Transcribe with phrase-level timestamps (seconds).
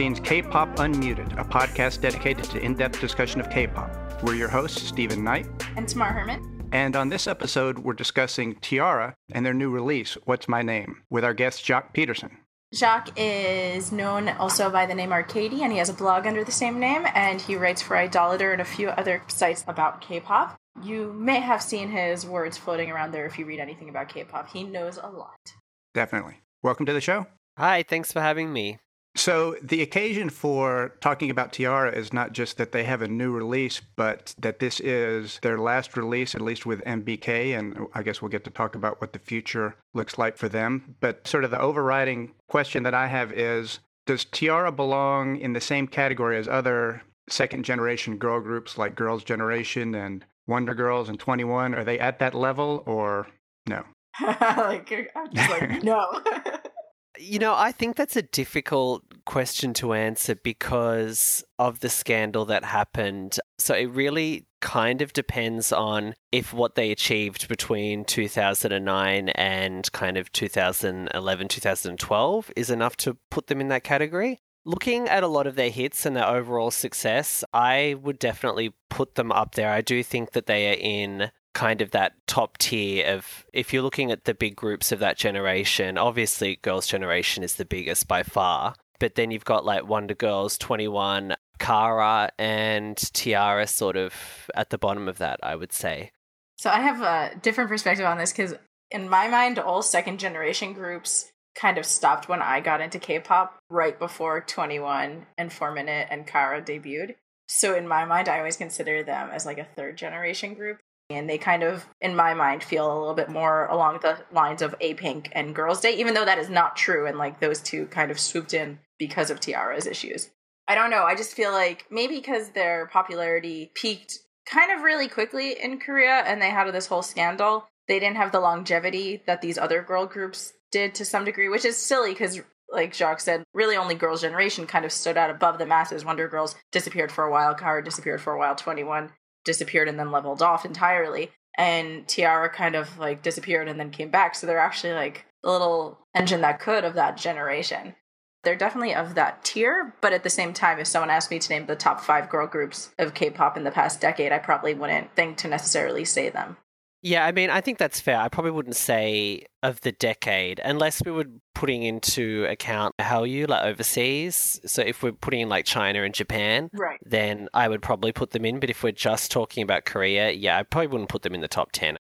[0.00, 4.22] This Scene's K-Pop Unmuted, a podcast dedicated to in-depth discussion of K-pop.
[4.22, 5.46] We're your hosts, Stephen Knight
[5.76, 6.70] and Tamar Herman.
[6.72, 11.22] And on this episode, we're discussing T-ara and their new release, What's My Name, with
[11.22, 12.38] our guest Jacques Peterson.
[12.74, 16.50] Jacques is known also by the name Arcady, and he has a blog under the
[16.50, 20.56] same name, and he writes for Idolator and a few other sites about K-pop.
[20.82, 24.48] You may have seen his words floating around there if you read anything about K-pop.
[24.48, 25.52] He knows a lot.
[25.92, 26.38] Definitely.
[26.62, 27.26] Welcome to the show.
[27.58, 28.78] Hi, thanks for having me.
[29.16, 33.32] So, the occasion for talking about T-ara is not just that they have a new
[33.32, 37.58] release, but that this is their last release, at least with MBK.
[37.58, 40.94] And I guess we'll get to talk about what the future looks like for them.
[41.00, 45.60] But, sort of, the overriding question that I have is Does T-ara belong in the
[45.60, 51.18] same category as other second generation girl groups like Girls' Generation and Wonder Girls and
[51.18, 51.76] 2NE1?
[51.76, 53.26] Are they at that level or
[53.68, 53.84] no?
[54.20, 56.20] like, I'm just like, no.
[57.18, 62.64] You know, I think that's a difficult question to answer because of the scandal that
[62.64, 63.38] happened.
[63.58, 70.16] So it really kind of depends on if what they achieved between 2009 and kind
[70.16, 74.40] of 2011, 2012 is enough to put them in that category.
[74.64, 79.14] Looking at a lot of their hits and their overall success, I would definitely put
[79.14, 79.70] them up there.
[79.70, 83.82] I do think that they are in kind of that top tier of if you're
[83.82, 88.22] looking at the big groups of that generation, obviously Girls' Generation is the biggest by
[88.22, 88.74] far.
[88.98, 94.78] But then you've got like Wonder Girls, 2NE1, Kara, and T-ara sort of at the
[94.78, 96.10] bottom of that, I would say.
[96.58, 98.54] So I have a different perspective on this because
[98.90, 103.58] in my mind, all second generation groups kind of stopped when I got into K-pop
[103.70, 107.14] right before 2NE1 and 4 Minute and Kara debuted.
[107.48, 110.78] So in my mind, I always consider them as like a third generation group.
[111.10, 114.62] And they kind of, in my mind, feel a little bit more along the lines
[114.62, 117.06] of A Pink and Girls' Day, even though that is not true.
[117.06, 120.30] And like those two kind of swooped in because of T-ara's issues.
[120.68, 121.02] I don't know.
[121.02, 126.22] I just feel like maybe because their popularity peaked kind of really quickly in Korea
[126.26, 130.06] and they had this whole scandal, they didn't have the longevity that these other girl
[130.06, 132.40] groups did to some degree, which is silly because
[132.72, 136.04] like Jacques said, really only Girls' Generation kind of stood out above the masses.
[136.04, 139.10] Wonder Girls disappeared for a while, Kara disappeared for a while, 2NE1
[139.44, 141.30] disappeared and then leveled off entirely.
[141.56, 144.34] And T-ara kind of like disappeared and then came back.
[144.34, 147.94] So they're actually like the little engine that could of that generation.
[148.42, 151.52] They're definitely of that tier, but at the same time, if someone asked me to
[151.52, 154.72] name the top five girl groups of K pop in the past decade, I probably
[154.72, 156.56] wouldn't think to necessarily say them.
[157.02, 158.18] Yeah, I mean, I think that's fair.
[158.18, 163.46] I probably wouldn't say of the decade unless we were putting into account how you
[163.46, 164.60] like overseas.
[164.66, 166.98] So if we're putting in like China and Japan, right.
[167.04, 168.60] then I would probably put them in.
[168.60, 171.48] But if we're just talking about Korea, yeah, I probably wouldn't put them in the
[171.48, 171.96] top 10.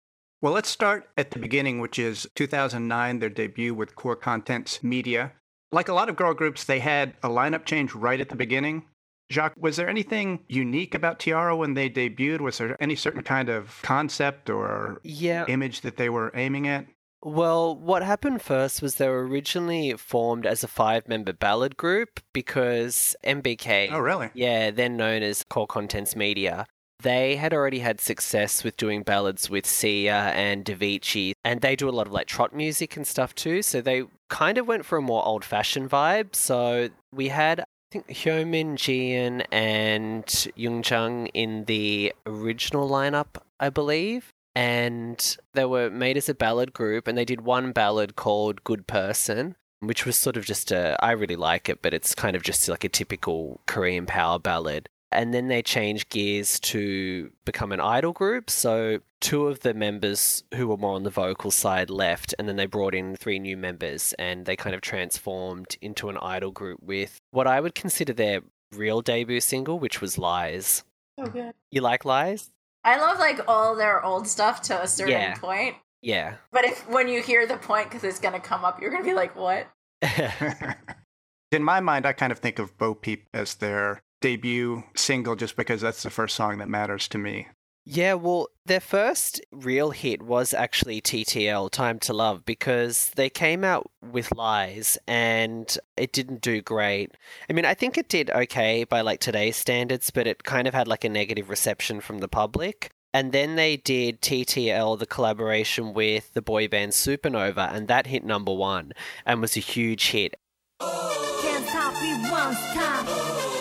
[0.41, 5.33] Well, let's start at the beginning, which is 2009, their debut with Core Contents Media.
[5.71, 8.85] Like a lot of girl groups, they had a lineup change right at the beginning.
[9.31, 12.41] Jacques, was there anything unique about T-ara when they debuted?
[12.41, 15.45] Was there any certain kind of concept or yeah.
[15.47, 16.85] image that they were aiming at?
[17.23, 22.19] Well, what happened first was they were originally formed as a five member ballad group
[22.33, 23.89] because MBK.
[23.91, 24.29] Oh, really?
[24.35, 26.67] Yeah, then known as Core Contents Media.
[27.01, 31.89] They had already had success with doing ballads with SeeYa and Davichi, and they do
[31.89, 33.63] a lot of like trot music and stuff too.
[33.63, 36.35] So they kind of went for a more old fashioned vibe.
[36.35, 37.65] So we had
[38.01, 44.31] think Hyomin, Jiyeon, and Eunjung in the original lineup, I believe.
[44.55, 48.87] And they were made as a ballad group, and they did one ballad called Good
[48.87, 50.97] Person, which was sort of just a.
[51.03, 54.87] I really like it, but it's kind of just like a typical Korean power ballad
[55.15, 58.49] and then they changed gears to become an idol group.
[58.49, 62.55] So two of the members who were more on the vocal side left, and then
[62.57, 66.79] they brought in three new members, and they kind of transformed into an idol group
[66.83, 68.41] with what I would consider their
[68.73, 70.83] real debut single, which was Lies.
[71.19, 71.53] So good.
[71.71, 72.51] You like Lies?
[72.83, 75.35] I love like all their old stuff to a certain Yeah.
[75.37, 75.75] point.
[76.01, 76.35] Yeah.
[76.51, 79.13] But if when you hear the point, because it's gonna come up, you're gonna be
[79.15, 79.67] like, "What?"
[81.51, 85.55] In my mind, I kind of think of Bo Peep as their debut single just
[85.55, 87.47] because that's the first song that matters to me.
[87.83, 93.63] Yeah, well, their first real hit was actually TTL, Time to Love, because they came
[93.63, 97.11] out with Lies and it didn't do great.
[97.47, 100.73] I mean, I think it did okay by like today's standards, but it kind of
[100.73, 102.89] had like a negative reception from the public.
[103.13, 108.23] And then they did TTL, the collaboration with the boy band Supernova, and that hit
[108.23, 108.93] number one
[109.23, 110.33] and was a huge hit.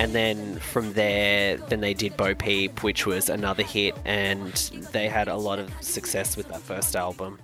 [0.06, 0.08] there.
[0.08, 4.54] Then from there, then they did Bo Peep, which was another hit, and
[4.92, 7.40] they had a lot of success with that first album.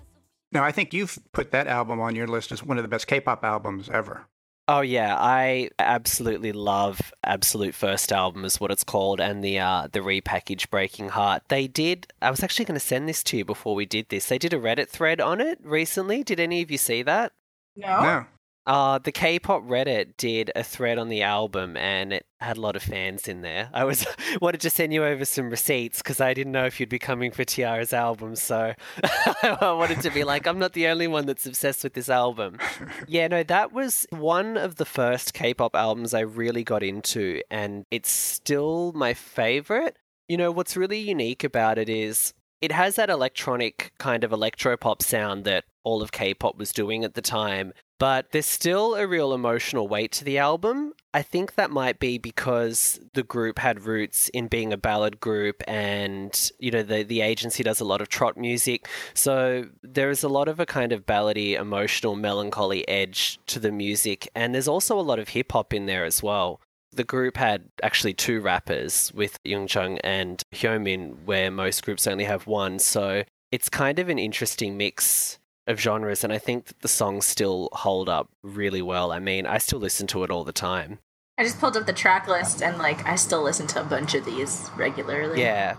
[0.52, 3.08] Now, I think you've put that album on your list as one of the best
[3.08, 4.28] K-pop albums ever.
[4.68, 9.88] Oh yeah, I absolutely love Absolute First Album is what it's called, and the uh,
[9.92, 11.44] the repackaged Breaking Heart.
[11.50, 12.12] They did.
[12.20, 14.28] I was actually going to send this to you before we did this.
[14.28, 16.24] They did a Reddit thread on it recently.
[16.24, 17.34] Did any of you see that?
[17.76, 18.02] No.
[18.02, 18.26] No.
[18.68, 22.76] Uh, the K-pop Reddit did a thread on the album, and it had a lot
[22.76, 23.70] of fans in there.
[23.74, 24.08] I was
[24.42, 27.32] wanted to send you over some receipts because I didn't know if you'd be coming
[27.32, 28.74] for T-ara's album, so
[29.44, 32.58] I wanted to be like, I'm not the only one that's obsessed with this album.
[33.08, 37.86] Yeah, no, that was one of the first K-pop albums I really got into, and
[37.92, 39.98] it's still my favorite.
[40.28, 45.02] You know, what's really unique about it is it has that electronic kind of electropop
[45.02, 49.34] sound that all of K-pop was doing at the time, but there's still a real
[49.34, 50.94] emotional weight to the album.
[51.14, 55.64] I think that might be because the group had roots in being a ballad group
[55.66, 58.88] and you know the the agency does a lot of trot music.
[59.14, 63.72] So there is a lot of a kind of ballady, emotional, melancholy edge to the
[63.72, 66.60] music and there's also a lot of hip hop in there as well.
[66.96, 72.48] The group had actually two rappers with Eunjung and Hyomin where most groups only have
[72.48, 72.80] one.
[72.80, 77.26] So it's kind of an interesting mix of genres, and I think that the songs
[77.26, 79.12] still hold up really well.
[79.12, 81.00] I mean, I still listen to it all the time.
[81.38, 84.16] I just pulled up the track list and like I still listen to a bunch
[84.16, 85.42] of these regularly.
[85.42, 85.76] Yeah.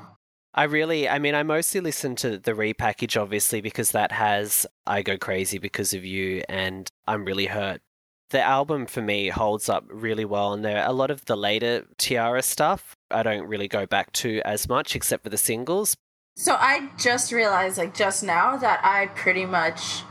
[0.54, 5.02] I really, I mean, I mostly listen to the repackage, obviously, because that has I
[5.02, 7.82] Go Crazy Because of You and I'm Really Hurt.
[8.30, 11.86] The album for me holds up really well, and there a lot of the later
[11.96, 15.96] T-ara stuff I don't really go back to as much, except for the singles.
[16.36, 20.02] So I just realized, like just now, that I pretty much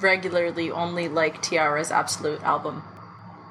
[0.00, 2.82] regularly only like T-ara's Absolute album.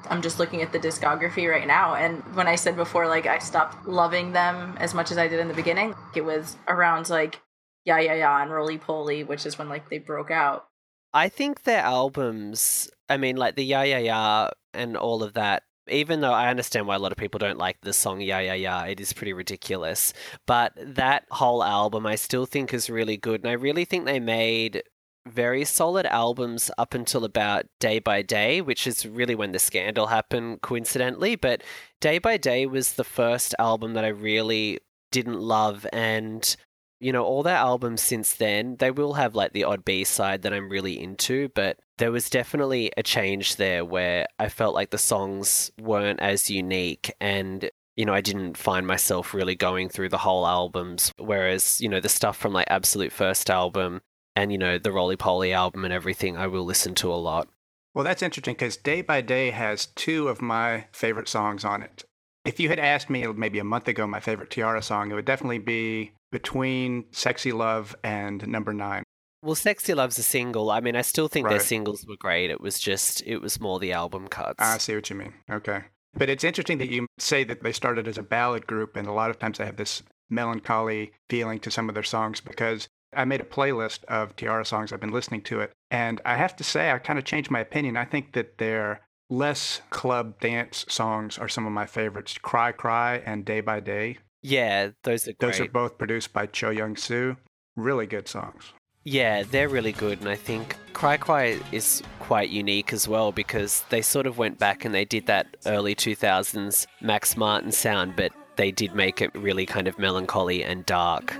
[0.08, 3.38] I'm just looking at the discography right now, and when I said before, like I
[3.38, 7.40] stopped loving them as much as I did in the beginning, it was around like
[7.84, 10.68] Yeah Yeah Yeah and Roly Poly, which is when like they broke out.
[11.14, 15.64] I think their albums, I mean, like the Yeah Yeah Yeah and all of that,
[15.88, 18.54] even though I understand why a lot of people don't like the song Yeah Yeah
[18.54, 20.12] Yeah, it is pretty ridiculous.
[20.46, 23.42] But that whole album I still think is really good.
[23.42, 24.82] And I really think they made
[25.28, 30.06] very solid albums up until about Day by Day, which is really when the scandal
[30.08, 31.36] happened, coincidentally.
[31.36, 31.62] But
[32.00, 34.78] Day by Day was the first album that I really
[35.12, 35.86] didn't love.
[35.92, 36.56] And
[37.02, 40.42] you know, all their albums since then, they will have like the odd B side
[40.42, 44.90] that I'm really into, but there was definitely a change there where I felt like
[44.90, 50.08] the songs weren't as unique and you know, I didn't find myself really going through
[50.08, 51.12] the whole albums.
[51.18, 54.00] Whereas, you know, the stuff from like Absolute First album
[54.34, 57.48] and, you know, the Roly Poly album and everything, I will listen to a lot.
[57.94, 62.04] Well, that's interesting because Day by Day has two of my favorite songs on it.
[62.46, 65.26] If you had asked me maybe a month ago my favorite T-ara song, it would
[65.26, 69.04] definitely be between Sexy Love and Number Nine.
[69.42, 70.70] Well, Sexy Love's a single.
[70.70, 72.50] I mean, I still think their singles were great.
[72.50, 74.56] It was just, it was more the album cuts.
[74.58, 75.34] I see what you mean.
[75.50, 75.82] Okay.
[76.14, 79.12] But it's interesting that you say that they started as a ballad group, and a
[79.12, 83.24] lot of times they have this melancholy feeling to some of their songs because I
[83.24, 84.92] made a playlist of T-ara songs.
[84.92, 87.60] I've been listening to it, and I have to say, I kind of changed my
[87.60, 87.96] opinion.
[87.96, 93.22] I think that their less club dance songs are some of my favorites Cry Cry
[93.24, 94.18] and Day by Day.
[94.42, 95.52] Yeah, those are great.
[95.52, 97.36] Those are both produced by Cho Young Soo.
[97.76, 98.72] Really good songs.
[99.04, 103.84] Yeah, they're really good, and I think Cry Cry is quite unique as well because
[103.90, 108.32] they sort of went back and they did that early 2000s Max Martin sound, but
[108.56, 111.34] they did make it really kind of melancholy and dark.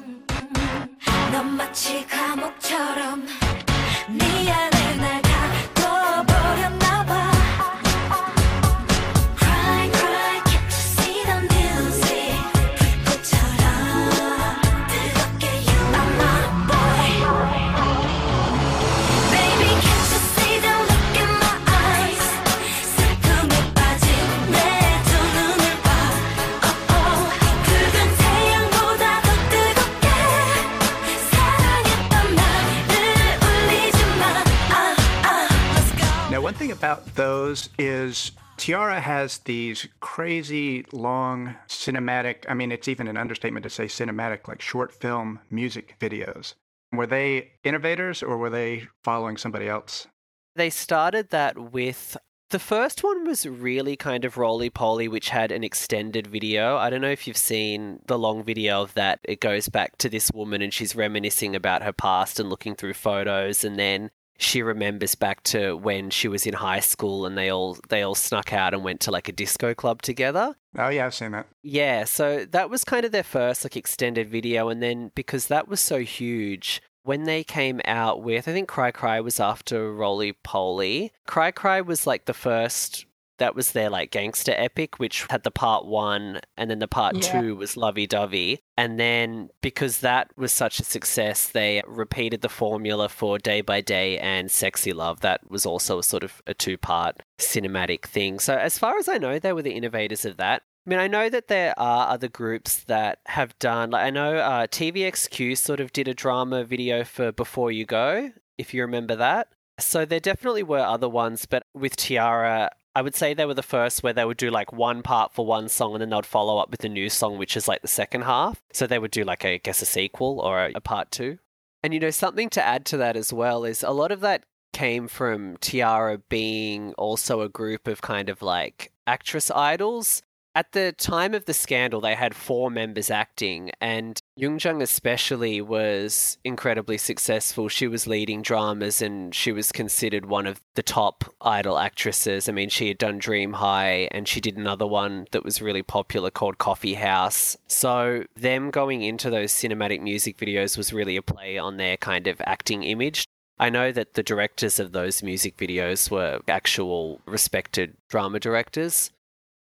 [36.43, 43.07] One thing about those is T-ara has these crazy long cinematic, I mean, it's even
[43.07, 46.55] an understatement to say cinematic, like short film music videos.
[46.91, 50.09] Were they innovators or were they following somebody else?
[50.57, 52.17] They started that with.
[52.51, 56.77] The first one was really kind of roly poly, which had an extended video.
[56.77, 59.21] I don't know if you've seen the long video of that.
[59.23, 62.95] It goes back to this woman and she's reminiscing about her past and looking through
[62.95, 67.51] photos, and then she remembers back to when she was in high school and they
[67.51, 70.57] all they all snuck out and went to like a disco club together.
[70.77, 71.47] Oh yeah, I've seen that.
[71.63, 75.69] Yeah, so that was kind of their first like extended video, and then because that
[75.69, 80.33] was so huge, when they came out with, I think Cry Cry was after Roly
[80.33, 81.13] Poly.
[81.27, 83.07] Cry Cry was like the first.
[83.43, 87.17] That was their like gangster epic, which had the part one, and then the part
[87.17, 87.41] Yeah.
[87.41, 88.61] two was Lovey Dovey.
[88.77, 93.81] And then because that was such a success, they repeated the formula for Day by
[93.81, 95.21] Day and Sexy Love.
[95.21, 98.39] That was also a sort of a two part cinematic thing.
[98.39, 100.63] So, as far as I know, they were the innovators of that.
[100.87, 104.37] I mean, I know that there are other groups that have done, like, I know
[104.37, 109.15] uh, TVXQ sort of did a drama video for Before You Go, if you remember
[109.17, 109.49] that.
[109.79, 113.63] So, there definitely were other ones, but with T-ara, I would say they were the
[113.63, 116.59] first where they would do like one part for one song and then they'd follow
[116.59, 118.63] up with a new song, which is like the second half.
[118.73, 121.39] So, they would do like, I guess, a sequel or a, a part two.
[121.83, 124.45] And you know, something to add to that as well is a lot of that
[124.73, 130.23] came from T-ara being also a group of kind of like actress idols.
[130.55, 136.37] At the time of the scandal, they had four members acting, and Eunjung especially was
[136.45, 137.71] incredibly successful.
[137.71, 142.51] She was leading dramas and she was considered one of the top idol actresses.
[142.51, 145.83] I mean, she had done Dream High and she did another one that was really
[145.83, 147.57] popular called Coffee House.
[147.67, 152.27] So, them going into those cinematic music videos was really a play on their kind
[152.27, 153.25] of acting image.
[153.59, 159.13] I know that the directors of those music videos were actual respected drama directors.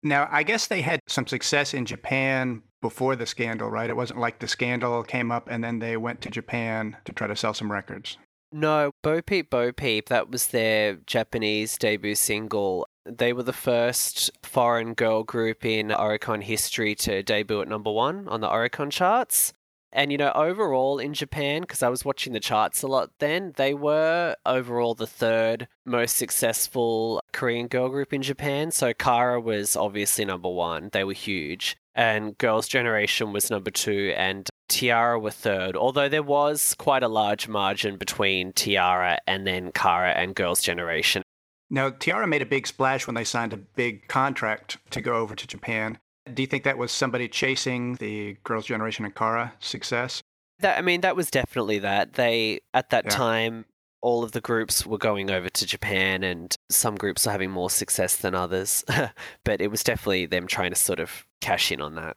[0.02, 3.90] Now, I guess they had some success in Japan before the scandal, right?
[3.90, 7.26] It wasn't like the scandal came up and then they went to Japan to try
[7.26, 8.16] to sell some records.
[8.50, 12.86] No, Bo Peep Bo Peep, that was their Japanese debut single.
[13.04, 18.26] They were the first foreign girl group in Oricon history to debut at number one
[18.28, 19.52] on the Oricon charts.
[19.98, 23.52] And, you know, overall in Japan, because I was watching the charts a lot then,
[23.56, 28.70] they were overall the third most successful Korean girl group in Japan.
[28.70, 30.90] So Kara was obviously number one.
[30.92, 31.76] They were huge.
[31.96, 37.08] And Girls' Generation was number two, and T-ara were third, although there was quite a
[37.08, 41.24] large margin between T-ara and then Kara and Girls' Generation.
[41.70, 45.34] Now, T-ara made a big splash when they signed a big contract to go over
[45.34, 45.98] to Japan.
[46.34, 50.22] Do you think that was somebody chasing the Girls' Generation and Kara success?
[50.60, 52.14] That I mean, that was definitely that.
[52.14, 53.10] They at that Yeah.
[53.10, 53.64] time,
[54.00, 57.70] all of the groups were going over to Japan, and some groups were having more
[57.70, 58.84] success than others.
[59.44, 62.16] but it was definitely them trying to sort of cash in on that.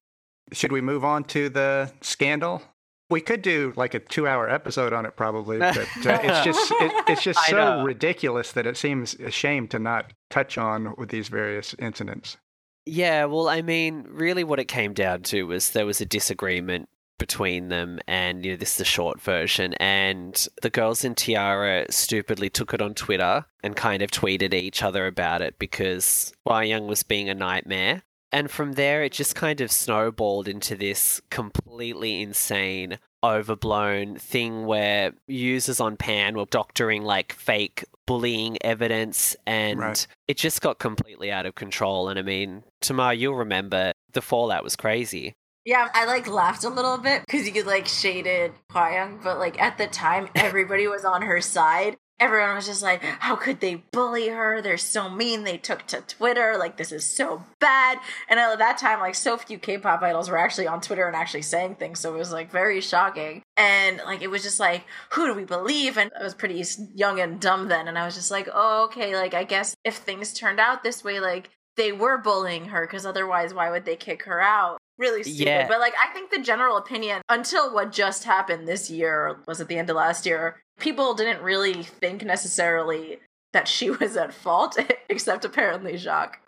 [0.54, 2.62] Should we move on to the scandal?
[3.10, 5.84] We could do like a two-hour episode on it, probably, but uh,
[6.24, 10.58] it's just it, it's just so ridiculous that it seems a shame to not touch
[10.58, 12.38] on with these various incidents.
[12.86, 16.90] Yeah, well, I mean, really, what it came down to was there was a disagreement
[17.20, 19.76] between them, and you know, this is the short version.
[19.76, 24.82] And the girls in T-ara stupidly took it on Twitter and kind of tweeted each
[24.82, 28.02] other about it because Hwa Young was being a nightmare.
[28.32, 35.14] And from there, it just kind of snowballed into this completely insane, overblown thing where
[35.28, 40.08] users on Pann were doctoring like fake bullying evidence and Right.
[40.28, 42.10] it just got completely out of control.
[42.10, 45.34] And I mean, Tamar, you'll remember the fallout was crazy.
[45.64, 49.78] Yeah, I like laughed a little bit because you like shaded Hwayoung, but like at
[49.78, 51.98] the time, everybody was on her side.
[52.22, 54.62] Everyone was just like, "How could they bully her?
[54.62, 55.44] They're so mean.
[55.44, 56.56] They took to Twitter.
[56.58, 57.98] Like this is so bad."
[58.30, 61.42] And at that time, like so few K-pop idols were actually on Twitter and actually
[61.42, 63.42] saying things, so it was like very shocking.
[63.58, 65.98] And like it was just like, who do we believe?
[65.98, 66.64] And I was pretty
[66.96, 69.16] young and dumb then, and I was just like, "Oh, okay.
[69.16, 73.06] Like I guess if things turned out this way, like." They were bullying her because
[73.06, 74.78] otherwise, why would they kick her out?
[75.02, 75.48] really stupid.
[75.48, 75.68] Yeah.
[75.68, 79.68] But like I think the general opinion until what just happened this year was at
[79.68, 83.20] the end of last year, people didn't really think necessarily
[83.54, 84.78] that she was at fault,
[85.10, 86.40] except apparently Jacques.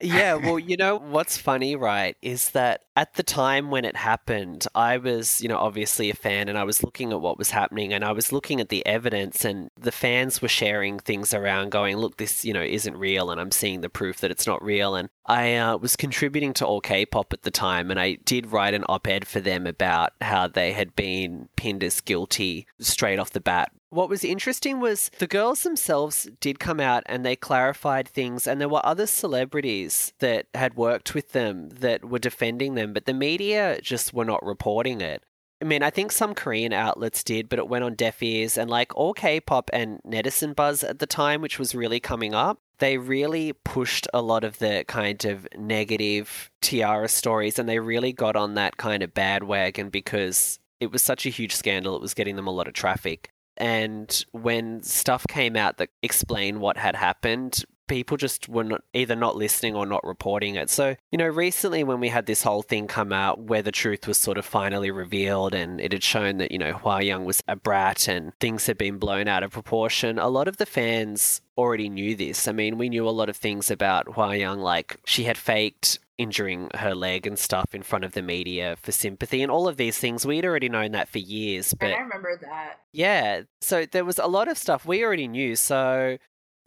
[0.00, 4.66] Yeah, well, you know what's funny, right, is that at the time when it happened,
[4.74, 7.92] I was, you know, obviously a fan and I was looking at what was happening
[7.92, 11.96] and I was looking at the evidence and the fans were sharing things around going,
[11.96, 14.94] look, this, you know, isn't real and I'm seeing the proof that it's not real.
[14.94, 18.84] And I uh, was contributing to allkpop at the time and I did write an
[18.88, 23.72] op-ed for them about how they had been pinned as guilty straight off the bat
[23.90, 28.60] what was interesting was the girls themselves did come out and they clarified things, and
[28.60, 33.14] there were other celebrities that had worked with them that were defending them, but the
[33.14, 35.22] media just were not reporting it.
[35.60, 38.70] I mean, I think some Korean outlets did, but it went on deaf ears, and
[38.70, 43.52] like allkpop and netizen buzz at the time, which was really coming up, they really
[43.64, 48.54] pushed a lot of the kind of negative T-ara stories, and they really got on
[48.54, 52.36] that kind of bad wagon because it was such a huge scandal, it was getting
[52.36, 53.30] them a lot of traffic.
[53.58, 59.16] And when stuff came out that explained what had happened, people just were not, either
[59.16, 60.70] not listening or not reporting it.
[60.70, 64.06] So, you know, recently when we had this whole thing come out where the truth
[64.06, 67.42] was sort of finally revealed and it had shown that, you know, Hwa Young was
[67.48, 71.40] a brat and things had been blown out of proportion, a lot of the fans
[71.56, 72.46] already knew this.
[72.46, 75.98] I mean, we knew a lot of things about Hwa Young, like she had faked
[76.18, 79.76] injuring her leg and stuff in front of the media for sympathy and all of
[79.76, 80.26] these things.
[80.26, 82.80] We'd already known that for years, but and I remember that.
[82.92, 85.56] yeah, so there was a lot of stuff we already knew.
[85.56, 86.18] So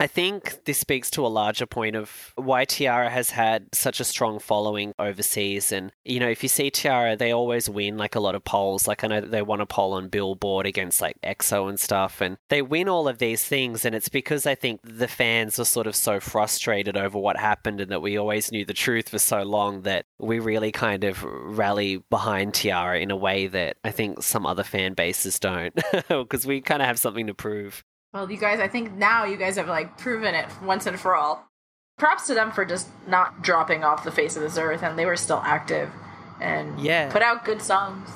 [0.01, 4.03] I think this speaks to a larger point of why T-ara has had such a
[4.03, 5.72] strong following overseas.
[5.72, 8.88] And, you know, if you see T-ara, they always win like a lot of polls.
[8.88, 12.20] Like, I know they won a poll on Billboard against like EXO and stuff.
[12.20, 13.86] And they win all of these things.
[13.86, 17.79] And it's because I think the fans are sort of so frustrated over what happened
[17.79, 21.24] and that we always knew the truth for so long that we really kind of
[21.24, 25.79] rally behind T-ara in a way that I think some other fan bases don't.
[26.08, 27.84] Because we kind of have something to prove.
[28.13, 31.15] Well, you guys, I think now you guys have like proven it once and for
[31.15, 31.48] all.
[31.98, 35.06] Props to them for just not dropping off the face of this earth, and they
[35.06, 35.89] were still active
[36.41, 37.12] and Yeah.
[37.12, 38.10] put out good songs.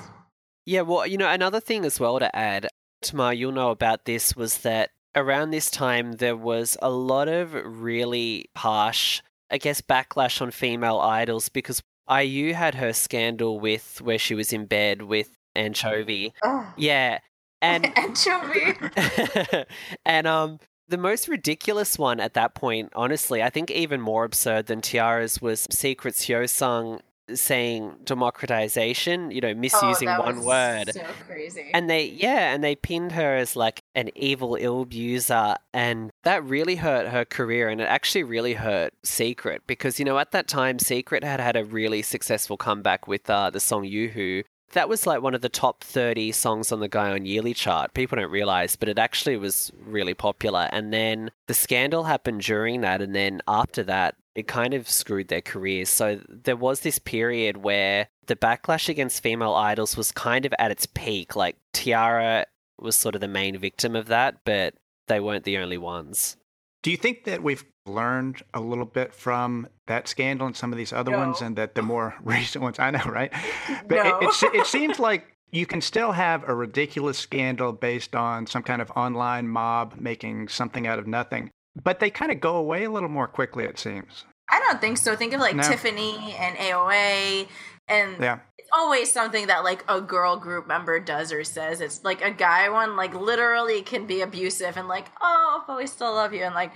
[0.66, 2.68] Yeah, well, you know, another thing as well to add,
[3.02, 7.54] Tamar, you'll know about this, was that around this time there was a lot of
[7.54, 9.22] really harsh,
[9.52, 14.52] I guess, backlash on female idols because IU had her scandal with where she was
[14.52, 16.34] in bed with Anchovy.
[16.44, 16.66] Ugh.
[16.76, 17.20] Yeah.
[17.66, 19.66] And Anchovy.
[20.06, 24.68] and um the most ridiculous one at that point, honestly, I think even more absurd
[24.68, 27.02] than T-ara's was Secret Hyosung
[27.34, 30.92] saying democratization, you know, misusing Oh, one word.
[30.94, 31.72] So crazy.
[31.74, 36.44] And they, yeah, and they pinned her as like an evil Ilbe user, and that
[36.44, 40.48] really hurt her career, and it actually really hurt Secret because you know at that
[40.48, 44.44] time Secret had had a really successful comeback with uh, the song Yoo-Hoo.
[44.76, 47.94] That was like one of the top 30 songs on the Gaon Yearly chart.
[47.94, 50.68] People don't realize, but it actually was really popular.
[50.72, 55.30] And then the scandal happened during that, and then after that, it kind of screwed
[55.30, 55.88] their careers.
[55.88, 60.72] So there was this period where the backlash against female idols was kind of at
[60.72, 61.38] its peak.
[61.38, 62.46] Like T-ara
[62.78, 64.74] was sort of the main victim of that, but
[65.08, 66.36] they weren't the only ones.
[66.84, 70.78] Do you think that we've learned a little bit from that scandal and some of
[70.78, 72.80] these other ones, and that the more recent ones?
[72.80, 73.32] I know, right?
[73.88, 74.20] But No.
[74.20, 78.64] it, it, it seems like you can still have a ridiculous scandal based on some
[78.64, 81.50] kind of online mob making something out of nothing,
[81.82, 83.64] but they kind of go away a little more quickly.
[83.64, 84.26] It seems.
[84.50, 85.16] I don't think so.
[85.16, 85.64] Think of like No.
[85.64, 87.48] Tiffany and AOA,
[87.88, 88.40] and Yeah.
[88.58, 91.80] it's always something that like a girl group member does or says.
[91.82, 95.88] It's like a guy one, like literally can be abusive and like, oh, but we
[95.88, 96.44] still love you.
[96.44, 96.72] And like,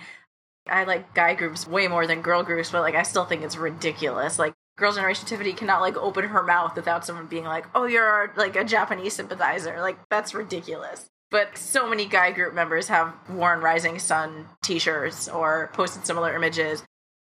[0.70, 3.58] I like guy groups way more than girl groups, but like, I still think it's
[3.58, 4.40] ridiculous.
[4.40, 8.34] Like, Girls' Generation Tiffany cannot like open her mouth without someone being like, oh, you're
[8.38, 9.82] like a Japanese sympathizer.
[9.82, 11.10] Like, that's ridiculous.
[11.32, 16.34] But so many guy group members have worn Rising Sun t shirts or posted similar
[16.34, 16.84] images.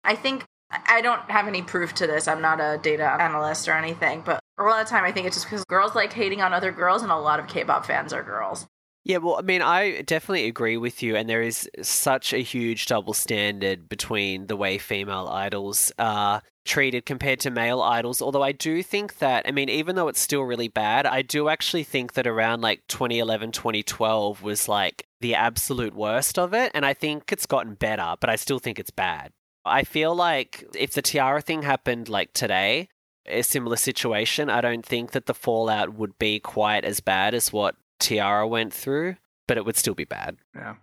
[0.03, 2.27] I think I don't have any proof to this.
[2.27, 5.37] I'm not a data analyst or anything, but a lot of time I think it's
[5.37, 8.23] just because girls like hating on other girls, and a lot of K-pop fans are
[8.23, 8.67] girls.
[9.07, 12.87] Yeah, well, I mean, I definitely agree with you, and there is such a huge
[12.87, 18.21] double standard between the way female idols are treated compared to male idols.
[18.21, 21.47] Although I do think that, I mean, even though it's still really bad, I do
[21.47, 26.85] actually think that around like 2011, 2012 was like the absolute worst of it, and
[26.85, 29.31] I think it's gotten better, but I still think it's bad.
[29.63, 32.89] I feel like if the T-ara thing happened like today,
[33.25, 37.53] a similar situation, I don't think that the fallout would be quite as bad as
[37.53, 39.15] what T-ara went through,
[39.47, 40.37] but it would still be bad.
[40.55, 40.75] Yeah.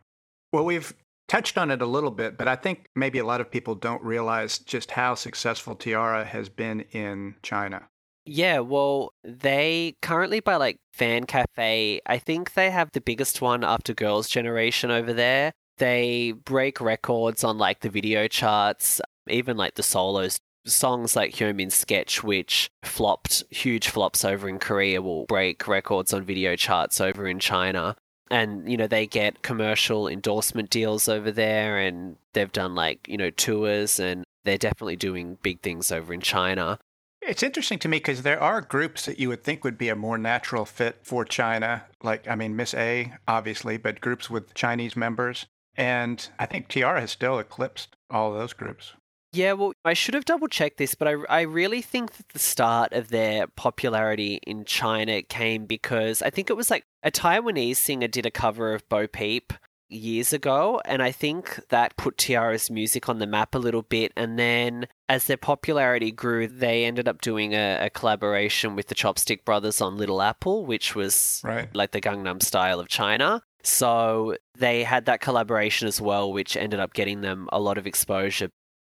[0.53, 0.95] Well, we've
[1.29, 4.03] touched on it a little bit, but I think maybe a lot of people don't
[4.03, 7.89] realize just how successful T-ara has been in China.
[8.27, 13.65] Yeah, well, they currently by like Fan Cafe, I think they have the biggest one
[13.65, 15.53] after Girls' Generation over there.
[15.77, 20.39] They break records on like the video charts, even like the solos.
[20.67, 26.25] Songs like Hyomin's Sketch, which flopped, huge flops over in Korea, will break records on
[26.25, 27.97] video charts over in China.
[28.31, 33.19] And, you know, they get commercial endorsement deals over there, and they've done like, you
[33.19, 36.79] know, tours, and they're definitely doing big things over in China.
[37.21, 39.97] It's interesting to me because there are groups that you would think would be a
[39.97, 41.85] more natural fit for China.
[42.03, 45.47] Like, I mean, Miss A, obviously, but groups with Chinese members.
[45.77, 48.93] And I think T-ara has still eclipsed all those groups.
[49.35, 52.39] Yeah, well, I should have double checked this, but I, I really think that the
[52.39, 57.77] start of their popularity in China came because I think it was like a Taiwanese
[57.77, 59.53] singer did a cover of Bo Peep
[59.91, 64.13] years ago, and I think that put T-ara's music on the map a little bit.
[64.17, 68.95] And then as their popularity grew, they ended up doing a, a collaboration with the
[68.95, 71.69] Chopstick Brothers on Little Apple, which was Right.
[71.75, 73.43] like the Gangnam style of China.
[73.63, 77.87] So they had that collaboration as well, which ended up getting them a lot of
[77.87, 78.51] exposure.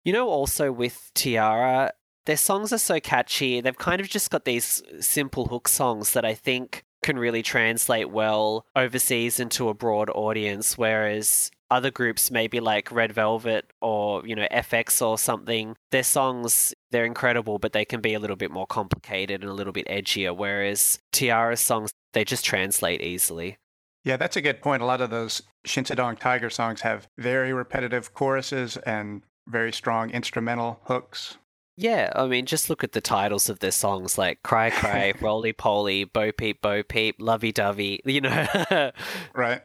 [0.07, 1.91] You know, also with T-ara,
[2.27, 3.61] their songs are so catchy.
[3.61, 8.09] They've kind of just got these simple hook songs that I think can really translate
[8.09, 14.37] well overseas into a broad audience, whereas other groups, maybe like Red Velvet or, you
[14.37, 18.53] know, f(x) or something, their songs, they're incredible, but they can be a little bit
[18.53, 23.59] more complicated and a little bit edgier, whereas T-ara's songs, they just translate easily.
[24.05, 24.83] Yeah, that's a good point.
[24.83, 30.81] A lot of those Shinsadong Tiger songs have very repetitive choruses and very strong instrumental
[30.85, 31.39] hooks.
[31.79, 35.53] Yeah, I mean, just look at the titles of their songs like Cry Cry, Roly
[35.53, 38.93] Poly, Bo Peep, Bo Peep, Lovey Dovey, you know.
[39.35, 39.63] Right.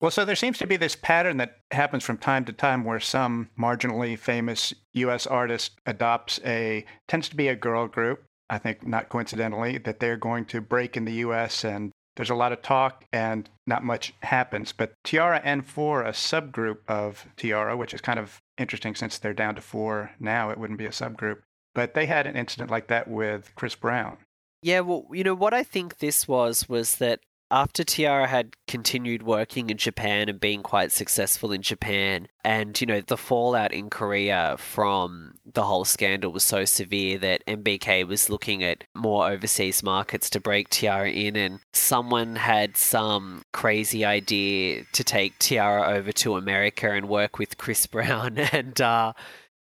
[0.00, 3.00] Well, so there seems to be this pattern that happens from time to time where
[3.00, 8.86] some marginally famous US artist adopts a, tends to be a girl group, I think
[8.86, 12.60] not coincidentally, that they're going to break in the US and there's a lot of
[12.62, 14.72] talk and not much happens.
[14.72, 19.54] But T-ara N4, a subgroup of T-ara, which is kind of interesting since they're down
[19.54, 21.42] to four now, it wouldn't be a subgroup.
[21.76, 24.16] But they had an incident like that with Chris Brown.
[24.62, 29.22] Yeah, well, you know, what I think this was was that after T-ara had continued
[29.22, 33.88] working in Japan and being quite successful in Japan, and, you know, the fallout in
[33.88, 39.82] Korea from the whole scandal was so severe that MBK was looking at more overseas
[39.82, 46.12] markets to break T-ara in, and someone had some crazy idea to take T-ara over
[46.12, 48.38] to America and work with Chris Brown.
[48.38, 49.14] And uh,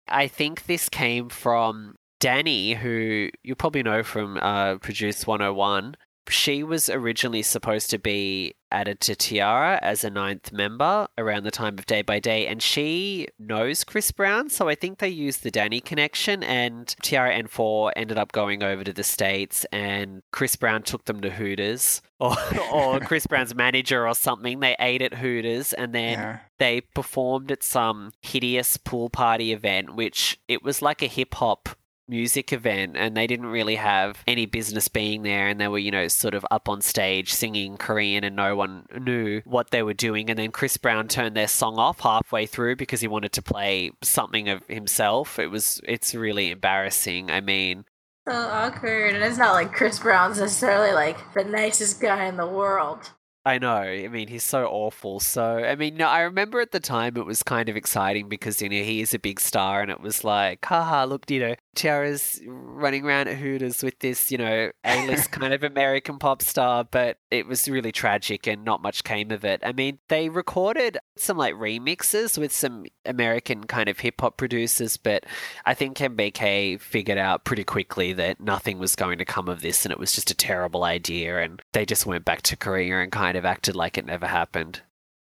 [0.08, 5.96] I think this came from Dani, who you probably know from uh, Produce 101,
[6.30, 11.50] she was originally supposed to be added to T-ara as a ninth member around the
[11.52, 15.42] time of Day by Day, and she knows Chris Brown, so I think they used
[15.42, 20.56] the Dani connection, and T-ara N4 ended up going over to the States, and Chris
[20.56, 22.70] Brown took them to Hooters, or, oh.
[22.96, 24.60] or Chris Brown's manager or something.
[24.60, 26.38] They ate at Hooters, and then Yeah.
[26.58, 31.68] they performed at some hideous pool party event, which it was like a hip hop
[32.08, 35.90] music event and they didn't really have any business being there and they were you
[35.90, 39.94] know sort of up on stage singing korean and no one knew what they were
[39.94, 43.42] doing and then chris brown turned their song off halfway through because he wanted to
[43.42, 47.84] play something of himself it was it's really embarrassing i mean
[48.28, 49.14] So awkward.
[49.14, 53.10] And it's not like Chris Brown's necessarily like the nicest guy in the world.
[53.44, 53.76] I know.
[53.76, 55.20] I mean, he's so awful.
[55.20, 58.60] So, I mean, no, I remember at the time it was kind of exciting because,
[58.60, 61.54] you know, he is a big star and it was like, haha, look, you know,
[61.76, 66.84] T-ara's running around at Hooters with this, you know, A-list kind of American pop star,
[66.84, 69.60] but it was really tragic and not much came of it.
[69.62, 74.96] I mean, they recorded some like remixes with some American kind of hip hop producers,
[74.96, 75.24] but
[75.64, 79.84] I think MBK figured out pretty quickly that nothing was going to come of this
[79.84, 83.12] and it was just a terrible idea and they just went back to Korea and
[83.12, 84.80] kind of acted like it never happened.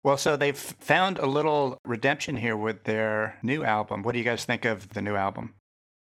[0.03, 4.03] Well, so they've found a little redemption here with their new album.
[4.03, 5.55] What do you guys think of the new album?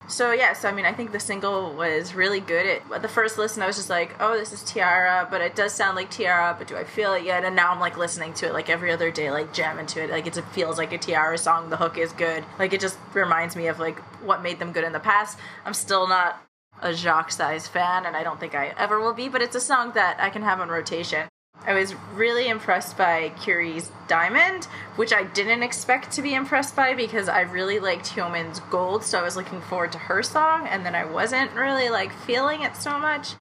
[0.08, 2.82] So yes, I mean I think the single was really good.
[2.92, 5.72] At the first listen I was just like, oh, this is T-ara, but it does
[5.74, 7.46] sound like T-ara, but do I feel it yet?
[7.46, 10.10] And now I'm like listening to it like every other day, like jamming to it.
[10.10, 11.70] Like it feels like a T-ara song.
[11.70, 12.44] The hook is good.
[12.58, 15.38] Like it just reminds me of like what made them good in the past.
[15.64, 16.42] I'm still not
[16.82, 19.30] a Jacques size fan, and I don't think I ever will be.
[19.30, 21.29] But it's a song that I can have on rotation.
[21.66, 26.94] I was really impressed by Qri's Diamond, which I didn't expect to be impressed by
[26.94, 30.86] because I really liked Hyomin's Gold, so I was looking forward to her song, and
[30.86, 33.36] then I wasn't really like feeling it so much.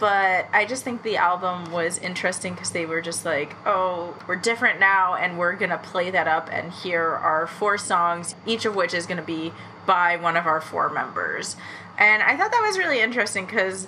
[0.00, 4.36] But I just think the album was interesting because they were just like, oh, we're
[4.36, 8.74] different now, and we're gonna play that up, and here are four songs, each of
[8.74, 9.52] which is gonna be
[9.86, 11.56] by one of our four members.
[11.96, 13.86] And I thought that was really interesting because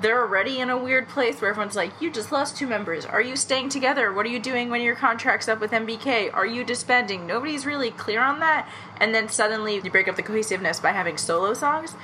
[0.00, 3.04] they're already in a weird place where everyone's like, you just lost two members.
[3.04, 4.12] Are you staying together?
[4.12, 6.32] What are you doing when your contract's up with MBK?
[6.32, 7.26] Are you disbanding?
[7.26, 8.68] Nobody's really clear on that.
[8.98, 11.94] And then suddenly you break up the cohesiveness by having solo songs.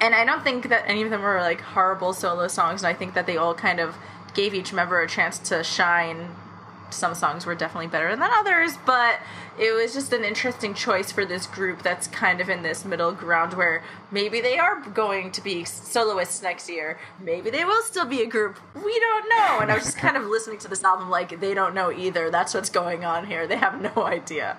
[0.00, 2.82] And I don't think that any of them were like horrible solo songs.
[2.82, 3.96] And I think that they all kind of
[4.34, 6.28] gave each member a chance to shine.
[6.92, 9.18] Some songs were definitely better than others, but
[9.58, 13.12] it was just an interesting choice for this group that's kind of in this middle
[13.12, 16.98] ground where maybe they are going to be soloists next year.
[17.20, 18.58] Maybe they will still be a group.
[18.74, 19.58] We don't know.
[19.60, 22.30] And I was just kind of listening to this album like they don't know either.
[22.30, 23.46] That's what's going on here.
[23.46, 24.58] They have no idea.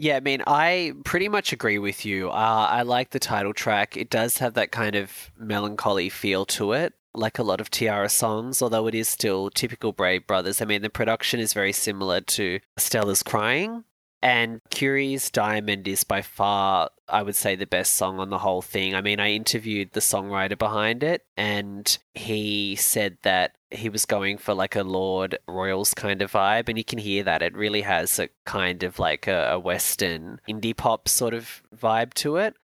[0.00, 2.30] Yeah, I mean, I pretty much agree with you.
[2.30, 3.98] Uh, I like the title track.
[3.98, 8.08] It does have that kind of melancholy feel to it, like a lot of T-ara
[8.08, 10.60] songs, although it is still typical Brave Brothers.
[10.60, 13.84] I mean, the production is very similar to Stellar's Crying.
[14.22, 18.60] And Qri's Diamond is by far, I would say, the best song on the whole
[18.60, 18.94] thing.
[18.94, 24.36] I mean, I interviewed the songwriter behind it, and he said that he was going
[24.36, 27.42] for like a Lorde Royals kind of vibe, and you can hear that.
[27.42, 32.12] It really has a kind of like a, a Western indie pop sort of vibe
[32.14, 32.56] to it.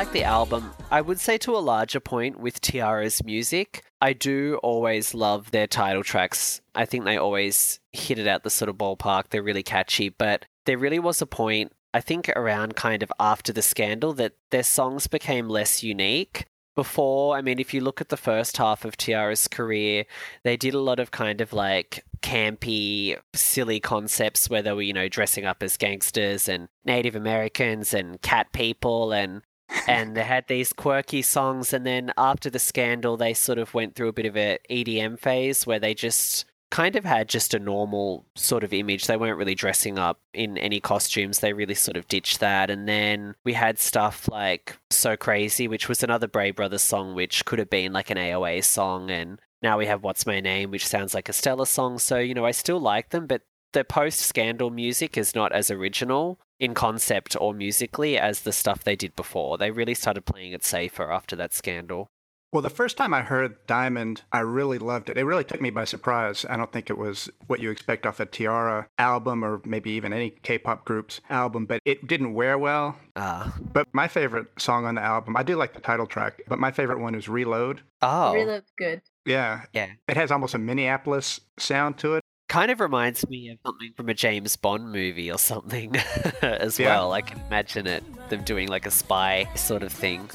[0.00, 0.72] Like the album.
[0.90, 5.66] I would say to a larger point with T-ara's music, I do always love their
[5.66, 6.62] title tracks.
[6.74, 9.24] I think they always hit it out the sort of ballpark.
[9.28, 13.52] They're really catchy, but there really was a point, I think around kind of after
[13.52, 16.46] the scandal, that their songs became less unique.
[16.74, 20.06] Before, I mean, if you look at the first half of T-ara's career,
[20.44, 24.94] they did a lot of kind of like campy, silly concepts where they were, you
[24.94, 29.42] know, dressing up as gangsters and Native Americans and cat people and
[29.86, 33.94] and they had these quirky songs and then after the scandal they sort of went
[33.94, 37.58] through a bit of a EDM phase where they just kind of had just a
[37.58, 39.06] normal sort of image.
[39.06, 41.40] They weren't really dressing up in any costumes.
[41.40, 42.70] They really sort of ditched that.
[42.70, 47.44] And then we had stuff like so crazy which was another Brave Brothers song which
[47.44, 49.10] could have been like an AOA song.
[49.10, 51.98] And now we have what's my name which sounds like a Stellar song.
[51.98, 55.70] So you know I still like them but the post scandal music is not as
[55.70, 59.58] original in concept or musically as the stuff they did before.
[59.58, 62.06] They really started playing it safer after that scandal.
[62.52, 65.16] Well, the first time I heard Diamond, I really loved it.
[65.16, 66.44] It really took me by surprise.
[66.50, 70.12] I don't think it was what you expect off a T-ara album or maybe even
[70.12, 72.96] any K pop group's album, but it didn't wear well.
[73.14, 73.56] Ah.
[73.72, 76.72] But my favorite song on the album, I do like the title track, but my
[76.72, 77.82] favorite one is Reload.
[78.02, 78.34] oh.
[78.34, 79.00] Really good.
[79.24, 79.62] Yeah.
[79.72, 79.90] Yeah.
[80.08, 82.24] It has almost a Minneapolis sound to it.
[82.50, 85.94] Kind of reminds me of something from a James Bond movie or something
[86.42, 86.88] as Yeah.
[86.88, 87.12] well.
[87.12, 90.28] I can imagine it, them doing like a spy sort of thing.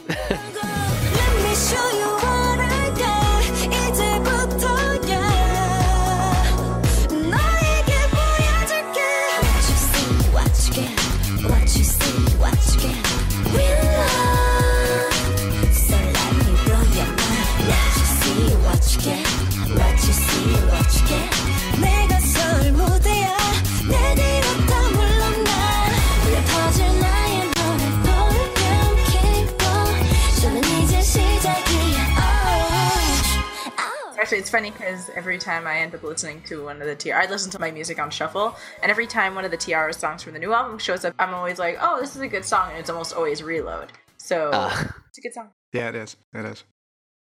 [34.95, 37.25] It's funny because every time I end up listening to one of the TR, I
[37.25, 40.34] listen to my music on shuffle, and every time one of the TR songs from
[40.34, 42.79] the new album shows up, I'm always like, "Oh, this is a good song," and
[42.79, 43.91] it's almost always Reload.
[44.17, 44.95] So Ah.
[45.10, 45.49] it's a good song.
[45.73, 46.15] Yeah, it is.
[46.34, 46.63] It is.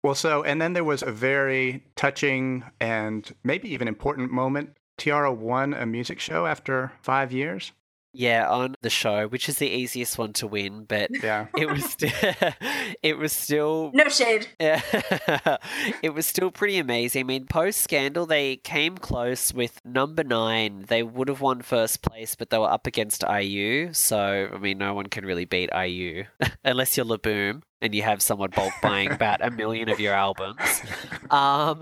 [0.03, 4.77] Well, so, and then there was a very touching and maybe even important moment.
[4.99, 7.73] T-ara won a music show after five years.
[8.13, 11.47] Yeah, on the show, which is the easiest one to win, but Yeah.
[11.57, 12.13] it was st-
[13.03, 14.49] it was still No shade.
[14.59, 14.81] Yeah,
[16.03, 17.21] it was still pretty amazing.
[17.21, 20.87] I mean, post scandal, they came close with number nine.
[20.89, 23.93] They would have won first place, but they were up against IU.
[23.93, 26.25] So, I mean, no one can really beat IU
[26.65, 30.83] unless you're Laboum and you have someone bulk buying about a million of your albums.
[31.31, 31.81] Um,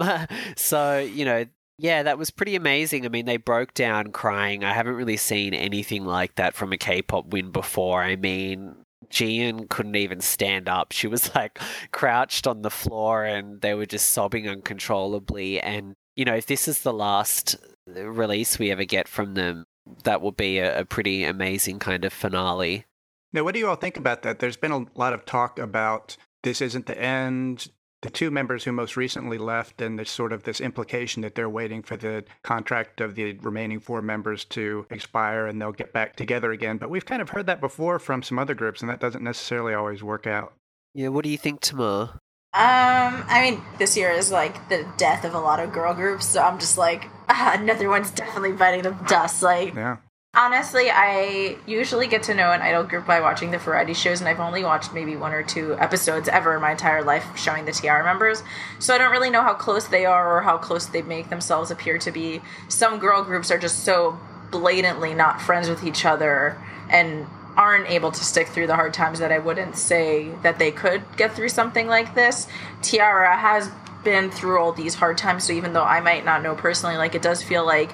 [0.57, 1.47] so, you know,
[1.79, 3.07] yeah, that was pretty amazing.
[3.07, 4.65] I mean, they broke down crying.
[4.65, 8.03] I haven't really seen anything like that from a K pop win before.
[8.03, 8.75] I mean,
[9.11, 10.91] Jiyeon couldn't even stand up.
[10.91, 11.61] She was like
[11.93, 15.61] crouched on the floor and they were just sobbing uncontrollably.
[15.61, 17.57] And, you know, if this is the last
[17.97, 19.65] uh, release we ever get from them,
[20.03, 22.87] that will be a, a pretty amazing kind of finale.
[23.33, 24.41] Now, what do you all think about that?
[24.41, 27.69] There's been a lot of talk about this isn't the end.
[28.03, 31.49] The two members who most recently left, and there's sort of this implication that they're
[31.49, 36.15] waiting for the contract of the remaining four members to expire and they'll get back
[36.15, 36.79] together again.
[36.79, 39.75] But we've kind of heard that before from some other groups, and that doesn't necessarily
[39.75, 40.53] always work out.
[40.95, 42.21] Yeah, what do you think, Tamar?
[42.55, 46.27] Um, I mean, this year is like the death of a lot of girl groups,
[46.27, 49.43] so I'm just like, ah, another one's definitely biting the dust.
[49.43, 49.99] Like, Yeah.
[50.35, 54.29] Honestly, I usually get to know an idol group by watching the variety shows, and
[54.29, 57.73] I've only watched maybe one or two episodes ever in my entire life showing the
[57.73, 58.43] TR members.
[58.79, 61.71] So I don't really know how close they are or how close they make themselves
[61.71, 62.43] appear to be.
[62.69, 64.19] Some girl groups are just so
[64.51, 66.57] blatantly not friends with each other
[66.91, 70.71] and aren't able to stick through the hard times that I wouldn't say that they
[70.71, 72.47] could get through something like this.
[72.83, 73.71] T-ara has
[74.05, 77.15] been through all these hard times, so even though I might not know personally, like
[77.15, 77.91] it does feel like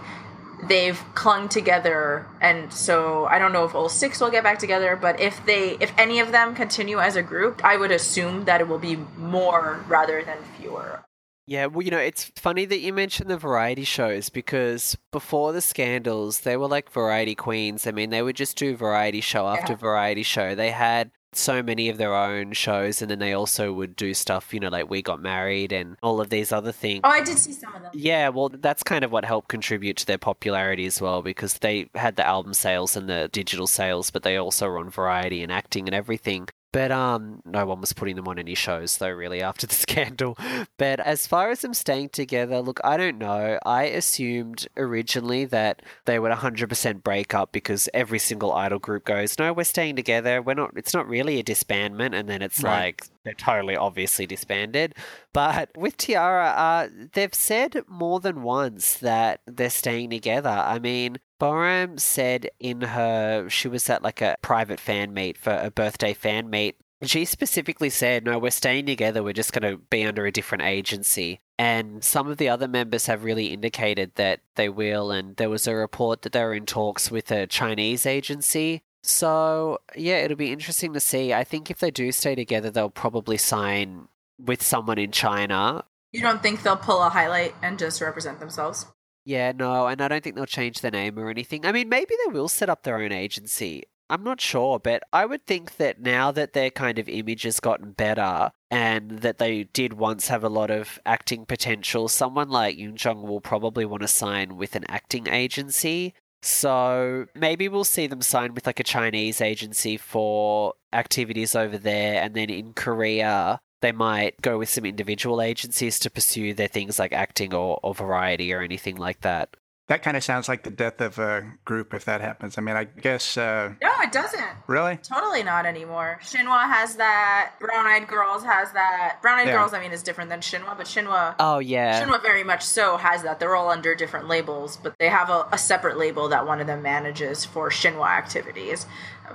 [0.68, 4.96] they've clung together and so I don't know if all six will get back together,
[4.96, 8.61] but if they if any of them continue as a group, I would assume that
[8.61, 11.05] it will be more rather than fewer.
[11.46, 15.61] Yeah, well, you know, it's funny that you mentioned the variety shows because before the
[15.61, 17.87] scandals, they were like variety queens.
[17.87, 19.79] I mean, they would just do variety show after Yeah.
[19.79, 20.55] variety show.
[20.55, 24.53] They had so many of their own shows, and then they also would do stuff,
[24.53, 27.01] you know, like We Got Married and all of these other things.
[27.05, 27.90] Oh, I did see some of them.
[27.94, 31.90] Yeah, well, that's kind of what helped contribute to their popularity as well because they
[31.94, 35.53] had the album sales and the digital sales, but they also were on variety and
[35.53, 36.49] acting and everything.
[36.74, 40.37] But um, no one was putting them on any shows though, really, after the scandal.
[40.76, 43.60] But as far as them staying together, look, I don't know.
[43.64, 49.38] I assumed originally that they would 100% break up because every single idol group goes,
[49.38, 50.42] "No, we're staying together.
[50.42, 50.72] We're not.
[50.74, 52.87] It's not really a disbandment," and then it's Right.
[52.87, 54.94] like they're totally obviously disbanded.
[55.32, 60.50] But with T-ara, uh, they've said more than once that they're staying together.
[60.50, 65.52] I mean, Boram said in her, she was at like a private fan meet for
[65.56, 66.76] a birthday fan meet.
[67.02, 69.22] She specifically said, No, we're staying together.
[69.22, 71.40] We're just going to be under a different agency.
[71.58, 75.10] And some of the other members have really indicated that they will.
[75.10, 78.82] And there was a report that they were in talks with a Chinese agency.
[79.06, 81.34] So, yeah, it'll be interesting to see.
[81.34, 85.84] I think if they do stay together, they'll probably sign with someone in China.
[86.12, 88.86] You don't think they'll pull a highlight and just represent themselves?
[89.26, 91.66] Yeah, no, and I don't think they'll change their name or anything.
[91.66, 93.84] I mean, maybe they will set up their own agency.
[94.08, 97.58] I'm not sure, but I would think that now that their kind of image has
[97.58, 102.76] gotten better and that they did once have a lot of acting potential, someone like
[102.76, 106.14] Eunjung will probably want to sign with an acting agency.
[106.44, 112.22] So maybe we'll see them sign with like a Chinese agency for activities over there,
[112.22, 116.98] and then in Korea, they might go with some individual agencies to pursue their things
[116.98, 119.57] like acting or, or variety or anything like that.
[119.88, 122.59] That kind of sounds like the death of a group if that happens.
[122.59, 124.44] I mean, I guess, uh, No, it doesn't.
[124.66, 124.96] really?
[124.98, 126.20] Totally not anymore.
[126.22, 127.52] Shinhwa has that.
[127.60, 129.18] Brown Eyed Girls has that.
[129.22, 129.54] Brown Eyed Yeah.
[129.54, 131.34] Girls, I mean, is different than Shinhwa, but Shinhwa.
[131.38, 132.02] Oh yeah.
[132.04, 133.40] Shinhwa very much so has that.
[133.40, 136.66] They're all under different labels, but they have a, a separate label that one of
[136.66, 138.86] them manages for Shinhwa activities.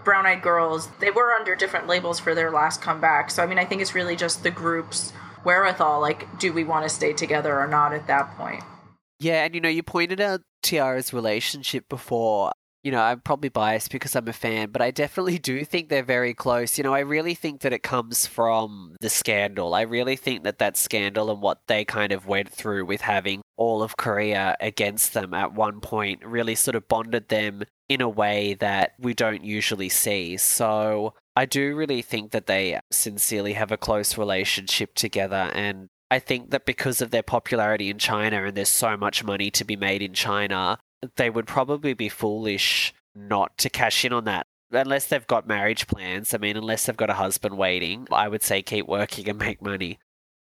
[0.03, 3.31] Brown Eyed Girls, they were under different labels for their last comeback.
[3.31, 5.11] So, I mean, I think it's really just the group's
[5.43, 5.99] wherewithal.
[5.99, 8.63] Like, do we want to stay together or not at that point?
[9.19, 12.51] Yeah, and you know, you pointed out T-ara's relationship before.
[12.83, 16.01] You know, I'm probably biased because I'm a fan, but I definitely do think they're
[16.01, 16.77] very close.
[16.77, 19.73] You know, I really think that it comes from the scandal.
[19.73, 23.41] I really think that that scandal and what they kind of went through with having
[23.57, 28.07] all of Korea against them at one point really sort of bonded them in a
[28.07, 30.37] way that we don't usually see.
[30.37, 35.51] So I do really think that they sincerely have a close relationship together.
[35.53, 39.51] And I think that because of their popularity in China and there's so much money
[39.51, 40.79] to be made in China,
[41.15, 44.47] they would probably be foolish not to cash in on that.
[44.71, 46.33] Unless they've got marriage plans.
[46.33, 49.61] I mean, unless they've got a husband waiting, I would say keep working and make
[49.61, 49.99] money.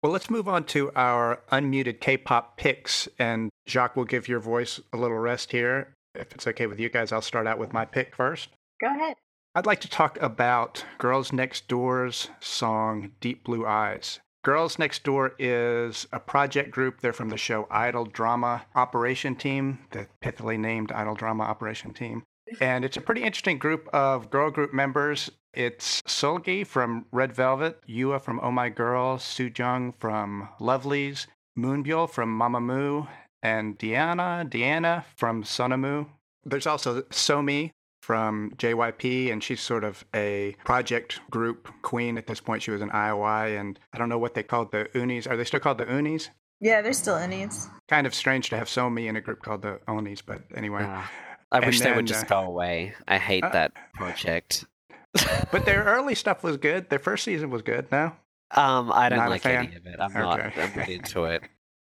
[0.04, 3.08] Well, let's move on to our unmuted K pop picks.
[3.18, 5.94] And Jacques will give your voice a little rest here.
[6.16, 8.50] If it's okay with you guys, I'll start out with my pick first.
[8.82, 9.16] Go ahead.
[9.56, 14.20] I'd like to talk about Girls Next Door's song Deep Blue Eyes.
[14.41, 17.02] Girls Next Door is a project group.
[17.02, 22.23] They're from the show Idol Drama Operation Team, the pithily named Idol Drama Operation Team.
[22.62, 25.30] And it's a pretty interesting group of girl group members.
[25.54, 32.39] It's Solgi from Red Velvet, YooA from Oh My Girl, Sujung from Lovelyz, Moonbyul from
[32.39, 33.08] Mamamoo,
[33.43, 36.08] and Diana, Deanna from Sonamu.
[36.45, 37.71] There's also Somi
[38.10, 42.63] from JYP, and she's sort of a project group queen at this point.
[42.63, 45.30] She was an IOI, and I don't know what they called the Unnies.
[45.30, 46.30] Are they still called the Unnies?
[46.60, 47.69] Yeah, they're still Unnies.
[47.88, 50.82] Kind of strange to have Somi in a group called the Unnies, but anyway.
[50.88, 51.08] Ah,
[51.52, 52.95] I And wish they would just uh, go away.
[53.08, 54.65] I hate uh, that project.
[55.52, 56.89] But their early stuff was good.
[56.89, 57.91] Their first season was good.
[57.91, 58.13] No,
[58.56, 59.97] Um, I don't Not like any of it.
[59.99, 60.39] I'm not.
[60.57, 61.43] I'm not into it.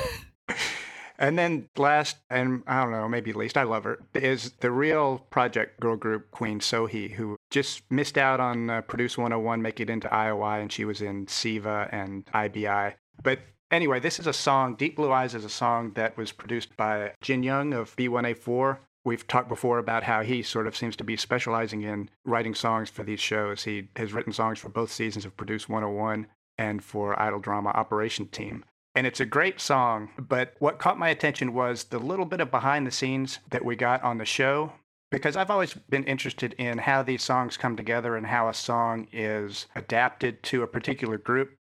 [1.20, 5.18] and then last, and I don't know, maybe least, I love her, is the real
[5.30, 9.90] project girl group queen Sohee, who just missed out on uh, Produce 101, make it
[9.90, 12.94] into IOI, and she was in C.I.V.A and IBI.
[13.22, 13.40] But
[13.70, 17.12] anyway, this is a song, Deep Blue Eyes is a song that was produced by
[17.20, 18.78] Jin Young of B1A4.
[19.04, 22.90] We've talked before about how he sort of seems to be specializing in writing songs
[22.90, 23.64] for these shows.
[23.64, 26.26] He has written songs for both seasons of Produce 101
[26.58, 28.64] and for Idol Drama Operation Team.
[28.95, 32.51] And it's a great song, but what caught my attention was the little bit of
[32.51, 34.72] behind the scenes that we got on the show.
[35.11, 39.09] Because I've always been interested in how these songs come together and how a song
[39.12, 41.57] is adapted to a particular group.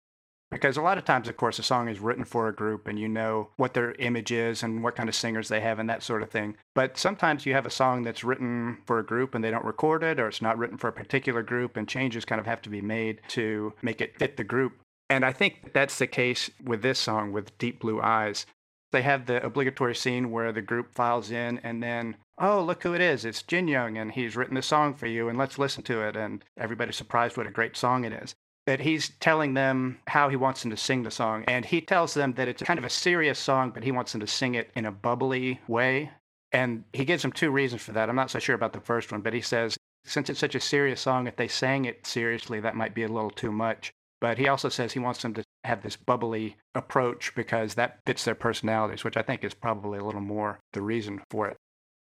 [0.51, 2.97] Because a lot of times, of course, a song is written for a group and
[2.97, 6.03] you know what their image is and what kind of singers they have and that
[6.03, 6.55] sort of thing.
[6.73, 10.03] But sometimes you have a song that's written for a group and they don't record
[10.03, 12.69] it, or it's not written for a particular group, and changes kind of have to
[12.69, 14.73] be made to make it fit the group.
[15.09, 18.45] And I think that's the case with this song, with Deep Blue Eyes.
[18.91, 22.93] They have the obligatory scene where the group files in and then, oh, look who
[22.93, 23.25] it is.
[23.25, 26.15] It's Jin Young and he's written a song for you and let's listen to it.
[26.15, 28.35] And everybody's surprised what a great song it is.
[28.65, 31.45] That he's telling them how he wants them to sing the song.
[31.47, 34.21] And he tells them that it's kind of a serious song, but he wants them
[34.21, 36.11] to sing it in a bubbly way.
[36.51, 38.09] And he gives them two reasons for that.
[38.09, 40.59] I'm not so sure about the first one, but he says, since it's such a
[40.61, 43.91] serious song, if they sang it seriously, that might be a little too much.
[44.19, 48.23] But he also says he wants them to have this bubbly approach because that fits
[48.25, 51.57] their personalities, which I think is probably a little more the reason for it.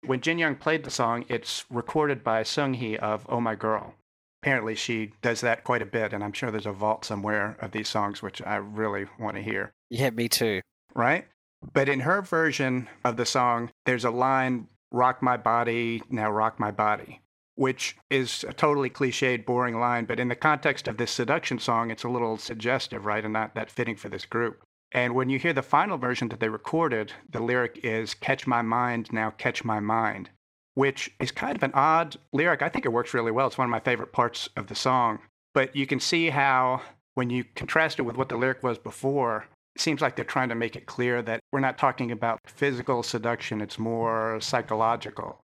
[0.06, 3.93] When Jin Young played the song, it's recorded by Seunghee of Oh My Girl.
[4.41, 7.72] Apparently, she does that quite a bit, and I'm sure there's a vault somewhere of
[7.72, 10.60] these songs, which I really want to hear, Yeah, me too.
[10.93, 11.26] right?
[11.72, 16.60] But in her version of the song, there's a line, Rock My Body, now rock
[16.60, 17.22] my body
[17.56, 21.91] which is a totally cliched, boring line, but in the context of this seduction song,
[21.91, 23.24] it's a little suggestive, right?
[23.24, 24.64] And not that fitting for this group.
[24.91, 28.62] And when you hear the final version that they recorded, the lyric is Catch my
[28.62, 30.30] mind, now catch my mind,
[30.76, 32.62] which is kind of an odd lyric.
[32.62, 33.47] I think it works really well.
[33.47, 35.20] It's one of my favorite parts of the song.
[35.54, 36.82] But you can see how,
[37.16, 39.45] when you contrast it with what the lyric was before,
[39.76, 43.01] it seems like they're trying to make it clear that we're not talking about physical
[43.01, 45.39] seduction, it's more psychological.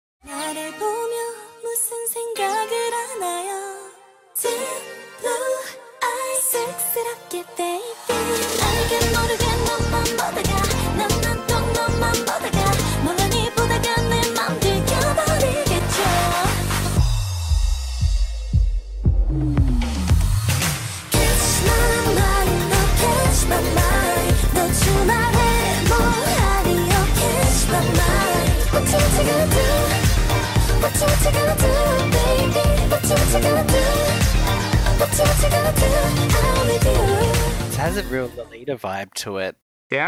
[7.40, 7.69] けて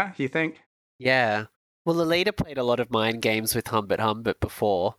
[0.02, 0.60] Yeah, you think?
[0.98, 1.46] Yeah.
[1.84, 4.94] Well, Lolita played a lot of mind games with Humbert Humbert before,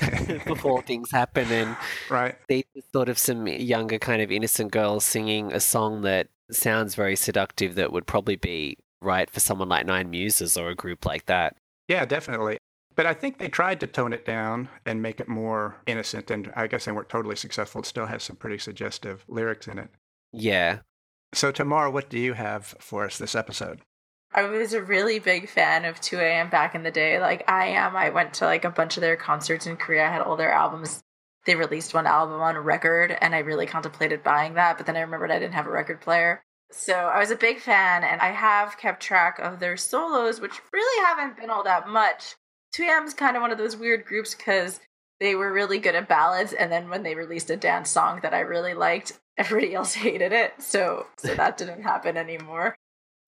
[0.46, 1.76] before things happen, and
[2.08, 2.36] Right.
[2.48, 6.94] these are sort of some younger kind of innocent girls singing a song that sounds
[6.94, 11.04] very seductive that would probably be right for someone like Nine Muses or a group
[11.04, 11.56] like that.
[11.88, 12.56] Yeah, definitely.
[12.94, 16.50] But I think they tried to tone it down and make it more innocent, and
[16.56, 17.80] I guess they weren't totally successful.
[17.82, 19.88] It still has some pretty suggestive lyrics in it.
[20.32, 20.78] Yeah.
[21.34, 23.80] So, Tamara, what do you have for us this episode?
[24.34, 27.20] I was a really big fan of 2AM back in the day.
[27.20, 27.94] Like I am.
[27.96, 30.06] I went to like a bunch of their concerts in Korea.
[30.06, 31.02] I had all their albums.
[31.44, 35.00] They released one album on record and I really contemplated buying that, but then I
[35.00, 36.42] remembered I didn't have a record player.
[36.70, 40.60] So I was a big fan and I have kept track of their solos, which
[40.72, 42.36] really haven't been all that much.
[42.74, 44.80] 2AM is kind of one of those weird groups because
[45.20, 48.32] they were really good at ballads and then when they released a dance song that
[48.32, 50.54] I really liked, everybody else hated it.
[50.58, 52.74] So so that didn't happen anymore.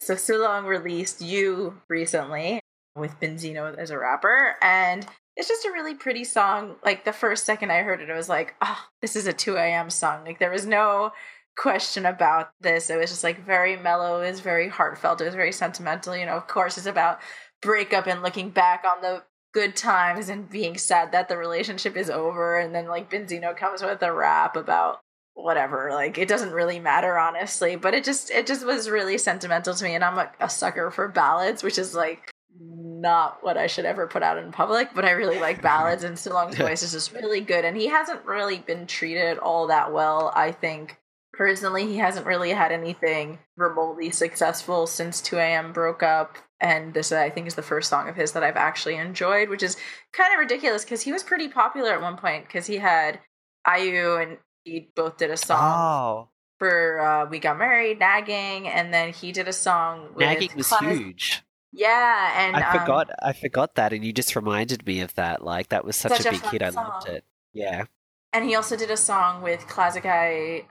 [0.05, 2.61] So Seulong released You recently
[2.95, 6.77] with Benzino as a rapper, and it's just a really pretty song.
[6.85, 9.57] Like the first second I heard it, I was like, oh, this is a 2
[9.57, 9.89] a.m.
[9.89, 10.27] song.
[10.27, 11.13] Like there was no
[11.57, 12.91] question about this.
[12.91, 16.15] It was just like very mellow, it was very heartfelt, it was very sentimental.
[16.15, 17.21] You know, of course, it's about
[17.63, 19.23] breakup and looking back on the
[19.55, 22.59] good times and being sad that the relationship is over.
[22.59, 25.01] And then like Benzino comes with a rap about
[25.35, 29.75] whatever like it doesn't really matter honestly but it just it just was really sentimental
[29.75, 32.31] to me and i'm a, a sucker for ballads which is like
[32.61, 36.17] not what i should ever put out in public but i really like ballads and
[36.19, 40.33] Seulong's voice is just really good and he hasn't really been treated all that well
[40.35, 40.99] i think.
[41.37, 47.29] Personally he hasn't really had anything remotely successful since 2am broke up and this i
[47.29, 49.77] think is the first song of his that i've actually enjoyed which is
[50.13, 53.19] kind of ridiculous because he was pretty popular at one point because he had
[53.67, 58.93] IU and he both did a song Oh, for uh, We Got Married, Nagging, and
[58.93, 61.43] then he did a song with nagging was huge.
[61.73, 63.11] Yeah, and I um, forgot.
[63.23, 65.45] I forgot that, and you just reminded me of that.
[65.45, 66.63] Like that was such, Such a a big hit.
[66.63, 67.25] I loved it.
[67.53, 67.85] Yeah.
[68.33, 70.65] and he also did a song with Clazziquai,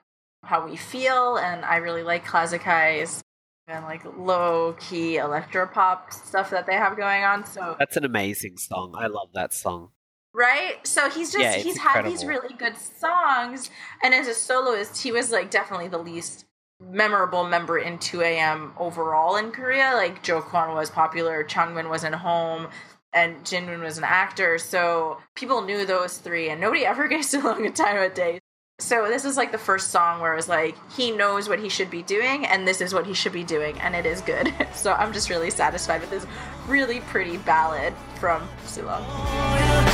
[0.43, 3.23] How We Feel, and I really like Clazziquai's
[3.67, 7.45] and like low key electro pop stuff that they have going on.
[7.45, 8.93] So That's an amazing song.
[8.97, 9.91] I love that song.
[10.35, 13.69] Right, so he's just Yeah, he's had these really good songs,
[14.01, 16.45] and as a soloist, he was like definitely the least
[16.81, 19.91] memorable member in 2AM overall in Korea.
[19.93, 22.67] Like Jo Kwon was popular, Changmin was in Homme,
[23.13, 24.57] and Jinmin was an actor.
[24.57, 28.39] So people knew those three, and nobody ever gave Seulong a time of day.
[28.79, 31.91] So this is like the first song where it's like he knows what he should
[31.91, 34.51] be doing and this is what he should be doing and it is good.
[34.73, 36.25] So I'm just really satisfied with this
[36.67, 39.92] really pretty ballad from Seulong.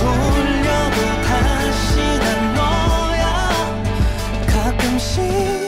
[0.00, 3.82] 돌려도 다시 난 너야.
[4.46, 5.59] 가끔씩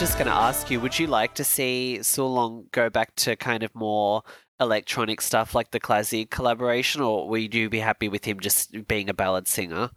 [0.00, 3.62] just going to ask you, would you like to see Seulong go back to kind
[3.62, 4.22] of more
[4.58, 9.10] electronic stuff like the classic collaboration, or would you be happy with him just being
[9.10, 9.90] a ballad singer?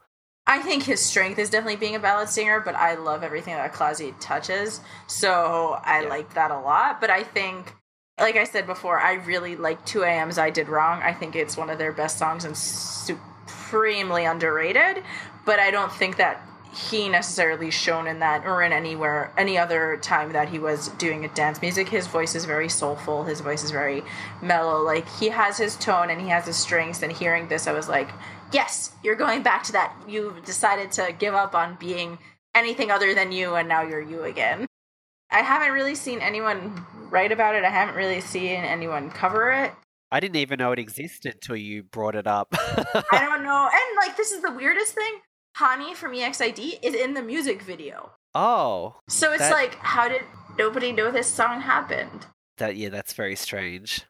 [0.46, 3.72] I think his strength is definitely being a ballad singer, but I love everything that
[3.72, 4.82] Klasi touches.
[5.08, 6.10] So I Yeah.
[6.10, 7.00] like that a lot.
[7.00, 7.74] But I think,
[8.20, 11.02] like I said before, I really like 2 AM's I Did Wrong.
[11.02, 15.02] I think it's one of their best songs and supremely underrated.
[15.46, 19.98] But I don't think that he necessarily shown in that or in anywhere any other
[19.98, 23.64] time that he was doing a dance music his voice is very soulful his voice
[23.64, 24.04] is very
[24.42, 27.72] mellow like he has his tone and he has his strengths and hearing this i
[27.72, 28.10] was like
[28.52, 29.96] yes you're going back to that.
[30.08, 32.18] You've decided to give up on being
[32.56, 34.66] anything other than you and now you're you again.
[35.30, 37.64] I haven't really seen anyone write about it.
[37.64, 39.74] I haven't really seen anyone cover it.
[40.12, 42.50] I didn't even know it existed till you brought it up.
[43.12, 43.70] i don't know.
[43.72, 45.20] And like this is the weirdest thing
[45.60, 50.24] hani from exid is in the music video oh, So it's That- like, how did
[50.58, 52.28] nobody know this song happened?
[52.58, 54.04] that yeah, that's very strange.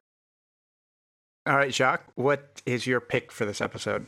[1.46, 4.06] All right, Jacques, what is your pick for this episode?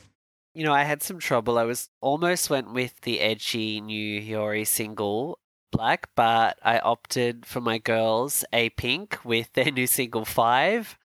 [0.54, 1.58] You know, I had some trouble.
[1.58, 5.38] I was almost went with the edgy new Hiyori single
[5.72, 10.98] Black, but I opted for my girls A Pink with their new single Five.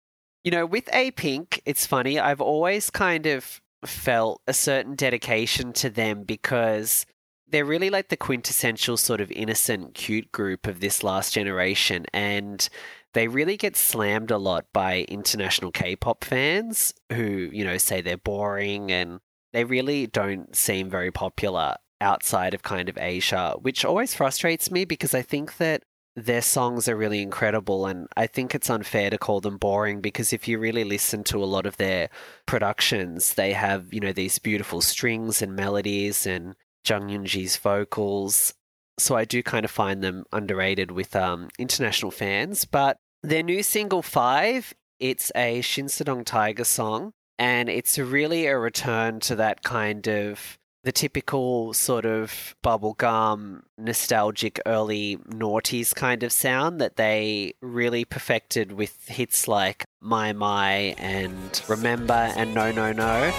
[0.45, 2.19] You know, with A Pink, it's funny.
[2.21, 7.07] I've always kind of felt a certain dedication to them because
[7.49, 12.69] they're really like the quintessential sort of innocent, cute group of this last generation, and
[13.13, 18.17] they really get slammed a lot by international K-pop fans who, you know, say they're
[18.17, 19.21] boring and
[19.53, 24.85] they really don't seem very popular outside of kind of Asia, which always frustrates me
[24.85, 25.83] because I think that
[26.21, 30.33] their songs are really incredible and I think it's unfair to call them boring because
[30.33, 32.11] if you really listen to a lot of their
[32.47, 36.55] productions, they have, you know, these beautiful strings and melodies and
[36.87, 38.55] Jung Eunji's vocals.
[38.99, 42.65] So I do kind of find them underrated with um, international fans.
[42.65, 49.21] But their new single Five, it's a Shinsadong Tiger song, and it's really a return
[49.21, 56.81] to that kind of the typical sort of bubblegum, nostalgic early noughties kind of sound
[56.81, 63.31] that they really perfected with hits like My My and Remember and No No No.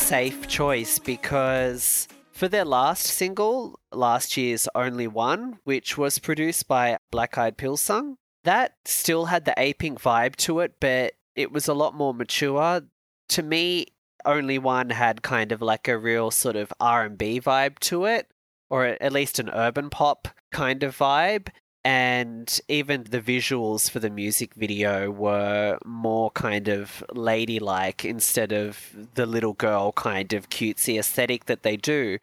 [0.00, 6.98] Safe choice because for their last single, last year's Only One, which was produced by
[7.12, 11.68] Black Eyed Pilseung, that still had the A Pink vibe to it, but it was
[11.68, 12.82] a lot more mature.
[13.28, 13.86] To me,
[14.24, 18.26] Only One had kind of like a real sort of R&B vibe to it,
[18.68, 21.50] or at least an urban pop kind of vibe
[21.84, 28.94] and even the visuals for the music video were more kind of ladylike instead of
[29.14, 32.18] the little girl kind of cutesy aesthetic that they do.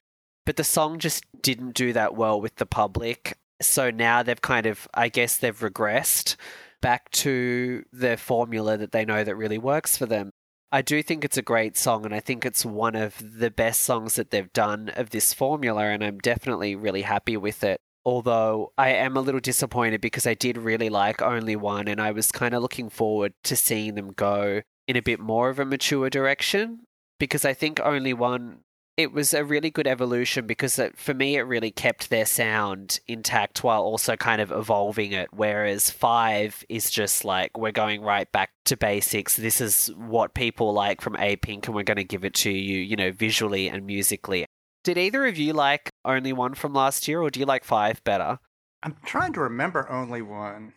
[0.45, 3.37] But the song just didn't do that well with the public.
[3.59, 6.35] So now they've kind of, I guess, they've regressed
[6.79, 10.29] back to the formula that they know that really works for them.
[10.71, 13.81] I do think it's a great song, and I think it's one of the best
[13.81, 18.71] songs that they've done of this formula, and I'm definitely really happy with it although
[18.77, 22.31] I am a little disappointed because I did really like Only One and I was
[22.31, 26.09] kind of looking forward to seeing them go in a bit more of a mature
[26.09, 26.85] direction
[27.19, 28.59] because I think Only One
[28.95, 33.01] it was a really good evolution because it, for me it really kept their sound
[33.09, 38.31] intact while also kind of evolving it whereas 5 is just like we're going right
[38.31, 39.35] back to basics.
[39.35, 42.49] This is what people like from A Pink and we're going to give it to
[42.49, 44.45] you you know visually and musically
[44.87, 48.03] did either of you like Only One from last year, or do you like Five
[48.03, 48.39] better?
[48.83, 50.73] I'm trying to remember only one.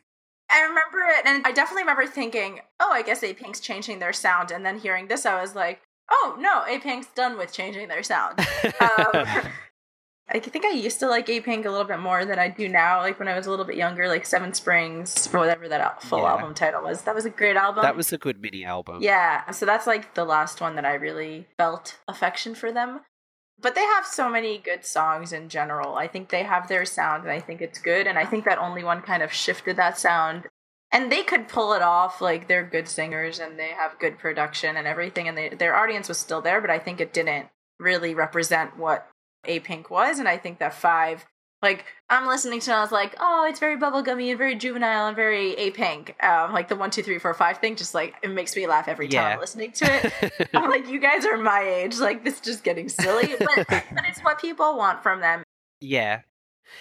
[0.50, 4.12] I remember it, and I definitely remember thinking, "Oh, I guess A Pink's changing their
[4.12, 7.86] sound." And then hearing this, I was like, "Oh no, A Pink's done with changing
[7.88, 8.40] their sound."
[8.80, 9.26] um,
[10.32, 12.68] I think I used to like A Pink a little bit more than I do
[12.68, 12.98] now.
[13.00, 16.20] Like when I was a little bit younger, like Seven Springs or whatever that full
[16.22, 16.30] Yeah.
[16.32, 17.02] album title was.
[17.02, 17.82] That was a great album.
[17.82, 19.02] that was a good mini album.
[19.02, 23.00] Yeah, so that's like the last one that I really felt affection for them.
[23.60, 25.96] But they have so many good songs in general.
[25.96, 28.06] I think they have their sound and I think it's good.
[28.06, 30.46] And I think that only one kind of shifted that sound.
[30.92, 32.20] And they could pull it off.
[32.20, 35.28] Like they're good singers and they have good production and everything.
[35.28, 37.48] And they, their audience was still there, but I think it didn't
[37.78, 39.08] really represent what
[39.44, 40.18] A Pink was.
[40.18, 41.26] And I think that Five,
[41.62, 44.54] like I'm listening to it, and I was like, oh, it's very bubblegummy and very
[44.56, 46.16] juvenile and very A Pink.
[46.22, 48.88] Um, like the one, two, three, four, five thing, just like it makes me laugh
[48.88, 49.34] every time Yeah.
[49.34, 50.48] I'm listening to it.
[50.54, 51.98] I'm like, you guys are my age.
[51.98, 53.34] Like, this is just getting silly.
[53.38, 55.42] But, but it's what people want from them.
[55.80, 56.20] Yeah.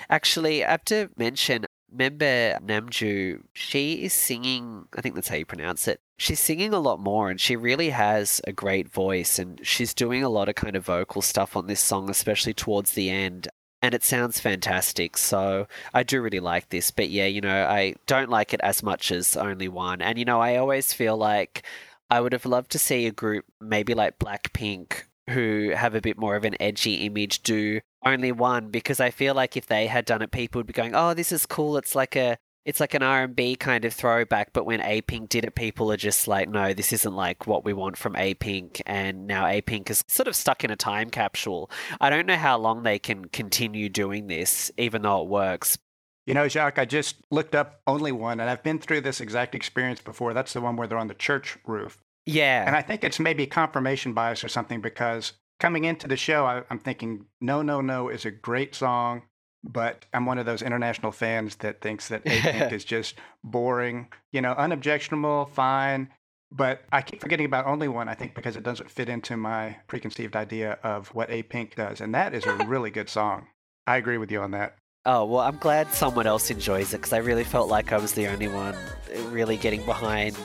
[0.09, 5.45] Actually, I have to mention, member Namjoo, she is singing, I think that's how you
[5.45, 5.99] pronounce it.
[6.17, 10.23] She's singing a lot more and she really has a great voice and she's doing
[10.23, 13.47] a lot of kind of vocal stuff on this song, especially towards the end.
[13.81, 15.15] And it sounds fantastic.
[15.15, 16.91] So I do really like this.
[16.91, 20.01] But yeah, you know, I don't like it as much as only one.
[20.01, 21.63] And, you know, I always feel like
[22.09, 26.17] I would have loved to see a group maybe like Blackpink who have a bit
[26.17, 30.05] more of an edgy image do only one because I feel like if they had
[30.05, 31.77] done it, people would be going, "Oh, this is cool.
[31.77, 32.37] It's like a."
[32.69, 35.97] It's like an R&B kind of throwback, but when A Pink did it, people are
[35.97, 38.79] just like, no, this isn't like what we want from A Pink.
[38.85, 41.71] And now A Pink is sort of stuck in a time capsule.
[41.99, 45.79] I don't know how long they can continue doing this, even though it works.
[46.27, 49.55] You know, Jacques, I just looked up only one, and I've been through this exact
[49.55, 50.35] experience before.
[50.35, 51.97] That's the one where they're on the church roof.
[52.27, 52.65] Yeah.
[52.67, 56.61] And I think it's maybe confirmation bias or something because coming into the show, I,
[56.69, 59.23] I'm thinking, No, No, No is a great song,
[59.63, 64.07] but I'm one of those international fans that thinks that A Pink is just boring,
[64.31, 66.09] you know, unobjectionable, fine.
[66.51, 69.77] But I keep forgetting about Only One, I think, because it doesn't fit into my
[69.87, 72.01] preconceived idea of what A Pink does.
[72.01, 73.47] And that is a really good song.
[73.85, 74.75] I agree with you on that.
[75.05, 78.13] Oh, well, I'm glad someone else enjoys it because I really felt like I was
[78.13, 78.75] the only one
[79.11, 80.35] eh, really getting behind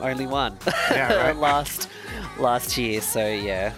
[0.00, 0.58] only one
[0.90, 1.36] Yeah, right.
[1.36, 1.88] last
[2.38, 3.00] last year.
[3.00, 3.72] So yeah.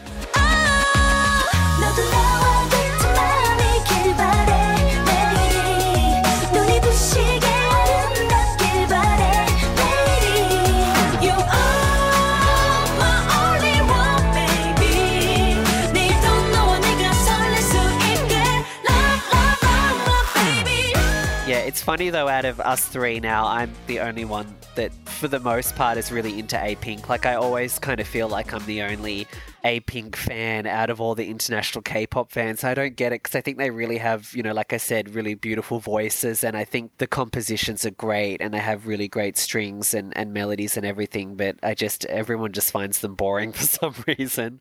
[21.90, 25.74] Funny though, out of us three now, I'm the only one that, for the most
[25.74, 27.08] part, is really into A Pink.
[27.08, 29.26] Like, I always kind of feel like I'm the only
[29.64, 32.62] A Pink fan out of all the international K pop fans.
[32.62, 35.16] I don't get it because I think they really have, you know, like I said,
[35.16, 39.36] really beautiful voices, and I think the compositions are great and they have really great
[39.36, 43.64] strings and, and melodies and everything, but I just, everyone just finds them boring for
[43.64, 44.60] some reason.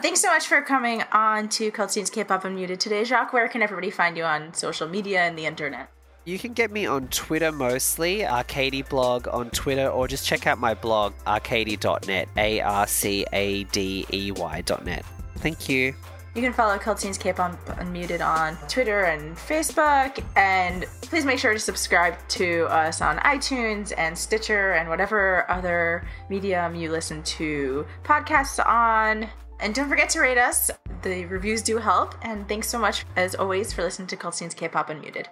[0.00, 3.32] Thanks so much for coming on to KultScene's K-Pop Unmuted today, Jacques.
[3.32, 5.90] Where can everybody find you on social media and the internet?
[6.26, 10.58] You can get me on Twitter mostly, Arcadey blog on Twitter, or just check out
[10.58, 15.04] my blog, arcadey.net, A R C A D E Y.net.
[15.36, 15.94] Thank you.
[16.34, 21.60] You can follow KultScene's K-Pop Unmuted on Twitter and Facebook, and please make sure to
[21.60, 28.64] subscribe to us on iTunes and Stitcher and whatever other medium you listen to podcasts
[28.66, 29.28] on.
[29.60, 30.72] And don't forget to rate us.
[31.02, 32.16] The reviews do help.
[32.22, 35.26] And thanks so much, as always, for listening to Cult K-Pop Unmuted.